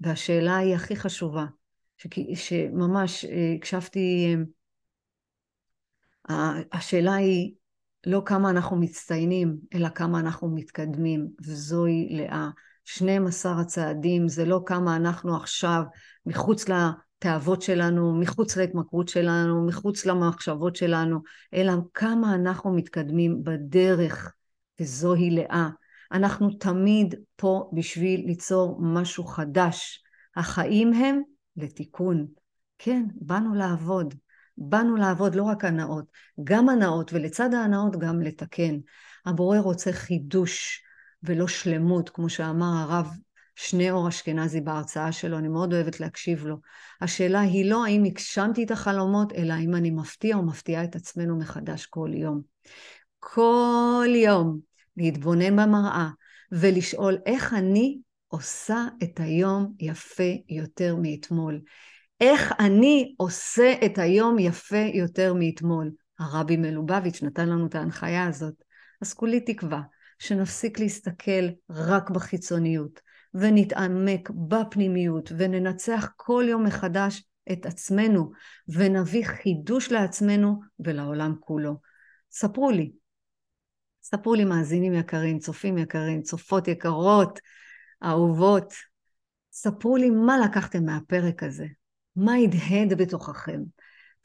והשאלה 0.00 0.56
היא 0.56 0.74
הכי 0.74 0.96
חשובה, 0.96 1.44
שממש 2.34 3.24
אה, 3.24 3.54
הקשבתי, 3.56 4.36
אה, 6.30 6.52
השאלה 6.72 7.14
היא 7.14 7.54
לא 8.06 8.22
כמה 8.26 8.50
אנחנו 8.50 8.76
מצטיינים, 8.76 9.56
אלא 9.74 9.88
כמה 9.88 10.20
אנחנו 10.20 10.54
מתקדמים, 10.54 11.28
וזוהי 11.46 12.08
לאה. 12.10 12.48
12 12.84 13.60
הצעדים 13.60 14.28
זה 14.28 14.44
לא 14.44 14.60
כמה 14.66 14.96
אנחנו 14.96 15.36
עכשיו 15.36 15.82
מחוץ 16.26 16.68
התאוות 17.18 17.62
שלנו, 17.62 18.20
מחוץ 18.20 18.56
להתמכרות 18.56 19.08
שלנו, 19.08 19.66
מחוץ 19.66 20.06
למחשבות 20.06 20.76
שלנו, 20.76 21.20
אלא 21.54 21.72
כמה 21.94 22.34
אנחנו 22.34 22.72
מתקדמים 22.72 23.44
בדרך, 23.44 24.32
וזוהי 24.80 25.30
לאה. 25.30 25.68
אנחנו 26.12 26.50
תמיד 26.50 27.14
פה 27.36 27.70
בשביל 27.72 28.26
ליצור 28.26 28.78
משהו 28.80 29.24
חדש. 29.24 30.02
החיים 30.36 30.92
הם 30.92 31.20
לתיקון. 31.56 32.26
כן, 32.78 33.06
באנו 33.14 33.54
לעבוד. 33.54 34.14
באנו 34.58 34.96
לעבוד 34.96 35.34
לא 35.34 35.42
רק 35.42 35.64
הנאות, 35.64 36.04
גם 36.44 36.68
הנאות, 36.68 37.12
ולצד 37.12 37.54
ההנאות 37.54 37.96
גם 37.96 38.22
לתקן. 38.22 38.78
הבורא 39.26 39.58
רוצה 39.58 39.92
חידוש 39.92 40.82
ולא 41.22 41.48
שלמות, 41.48 42.08
כמו 42.08 42.28
שאמר 42.28 42.72
הרב 42.76 43.10
שני 43.60 43.90
אור 43.90 44.08
אשכנזי 44.08 44.60
בהרצאה 44.60 45.12
שלו, 45.12 45.38
אני 45.38 45.48
מאוד 45.48 45.74
אוהבת 45.74 46.00
להקשיב 46.00 46.46
לו. 46.46 46.56
השאלה 47.00 47.40
היא 47.40 47.70
לא 47.70 47.84
האם 47.84 48.04
הגשמתי 48.04 48.64
את 48.64 48.70
החלומות, 48.70 49.32
אלא 49.32 49.52
האם 49.52 49.74
אני 49.74 49.90
מפתיע 49.90 50.36
או 50.36 50.42
מפתיעה 50.42 50.84
את 50.84 50.96
עצמנו 50.96 51.38
מחדש 51.38 51.86
כל 51.86 52.10
יום. 52.14 52.40
כל 53.18 54.08
יום 54.14 54.58
להתבונן 54.96 55.56
במראה 55.56 56.08
ולשאול 56.52 57.18
איך 57.26 57.54
אני 57.54 57.98
עושה 58.28 58.86
את 59.02 59.20
היום 59.20 59.74
יפה 59.80 60.32
יותר 60.48 60.96
מאתמול. 61.02 61.60
איך 62.20 62.52
אני 62.60 63.14
עושה 63.16 63.74
את 63.84 63.98
היום 63.98 64.38
יפה 64.38 64.84
יותר 64.94 65.34
מאתמול. 65.34 65.90
הרבי 66.18 66.56
מלובביץ' 66.56 67.22
נתן 67.22 67.48
לנו 67.48 67.66
את 67.66 67.74
ההנחיה 67.74 68.26
הזאת. 68.26 68.54
אז 69.02 69.14
כולי 69.14 69.40
תקווה 69.40 69.80
שנפסיק 70.18 70.78
להסתכל 70.78 71.48
רק 71.70 72.10
בחיצוניות, 72.10 73.07
ונתעמק 73.34 74.30
בפנימיות 74.30 75.32
וננצח 75.38 76.12
כל 76.16 76.44
יום 76.48 76.64
מחדש 76.64 77.24
את 77.52 77.66
עצמנו 77.66 78.30
ונביא 78.68 79.24
חידוש 79.24 79.92
לעצמנו 79.92 80.60
ולעולם 80.80 81.34
כולו. 81.40 81.76
ספרו 82.30 82.70
לי, 82.70 82.92
ספרו 84.02 84.34
לי 84.34 84.44
מאזינים 84.44 84.94
יקרים, 84.94 85.38
צופים 85.38 85.78
יקרים, 85.78 86.22
צופות 86.22 86.68
יקרות, 86.68 87.40
אהובות, 88.04 88.72
ספרו 89.52 89.96
לי 89.96 90.10
מה 90.10 90.38
לקחתם 90.38 90.84
מהפרק 90.84 91.42
הזה, 91.42 91.66
מה 92.16 92.34
הדהד 92.34 92.98
בתוככם, 92.98 93.60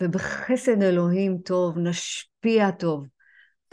ובחסד 0.01 0.81
אלוהים 0.81 1.37
טוב 1.37 1.77
נשפיע 1.77 2.71
טוב 2.71 3.07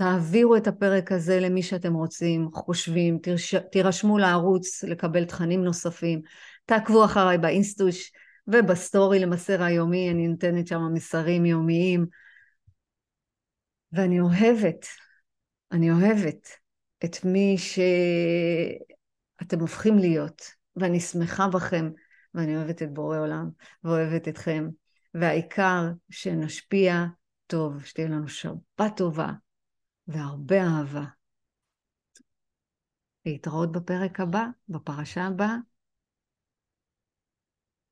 תעבירו 0.01 0.57
את 0.57 0.67
הפרק 0.67 1.13
הזה 1.13 1.41
למי 1.41 1.63
שאתם 1.63 1.95
רוצים, 1.95 2.49
חושבים, 2.53 3.19
תרש... 3.23 3.55
תירשמו 3.55 4.19
לערוץ 4.19 4.85
לקבל 4.85 5.25
תכנים 5.25 5.65
נוספים, 5.65 6.23
תעקבו 6.65 7.05
אחריי 7.05 7.39
באינסטוש 7.39 8.13
ובסטורי 8.47 9.19
למסר 9.19 9.63
היומי, 9.63 10.11
אני 10.11 10.29
נותנת 10.29 10.67
שם 10.67 10.81
מסרים 10.95 11.47
יומיים. 11.47 12.07
ואני 13.93 14.20
אוהבת, 14.20 14.87
אני 15.72 15.91
אוהבת 15.91 16.49
את 17.05 17.24
מי 17.24 17.57
שאתם 17.59 19.61
הופכים 19.61 19.99
להיות, 19.99 20.43
ואני 20.77 21.01
שמחה 21.01 21.49
בכם, 21.49 21.91
ואני 22.35 22.57
אוהבת 22.57 22.83
את 22.83 22.95
בורא 22.95 23.18
עולם, 23.18 23.49
ואוהבת 23.85 24.29
אתכם, 24.29 24.68
והעיקר 25.14 25.91
שנשפיע 26.11 27.05
טוב, 27.47 27.85
שתהיה 27.85 28.09
לנו 28.09 28.29
שבת 28.29 28.97
טובה. 28.97 29.31
והרבה 30.13 30.57
אהבה. 30.63 31.05
להתראות 33.27 33.73
בפרק 33.73 34.21
הבא, 34.21 34.47
בפרשה 34.69 35.27
הבאה. 35.27 35.57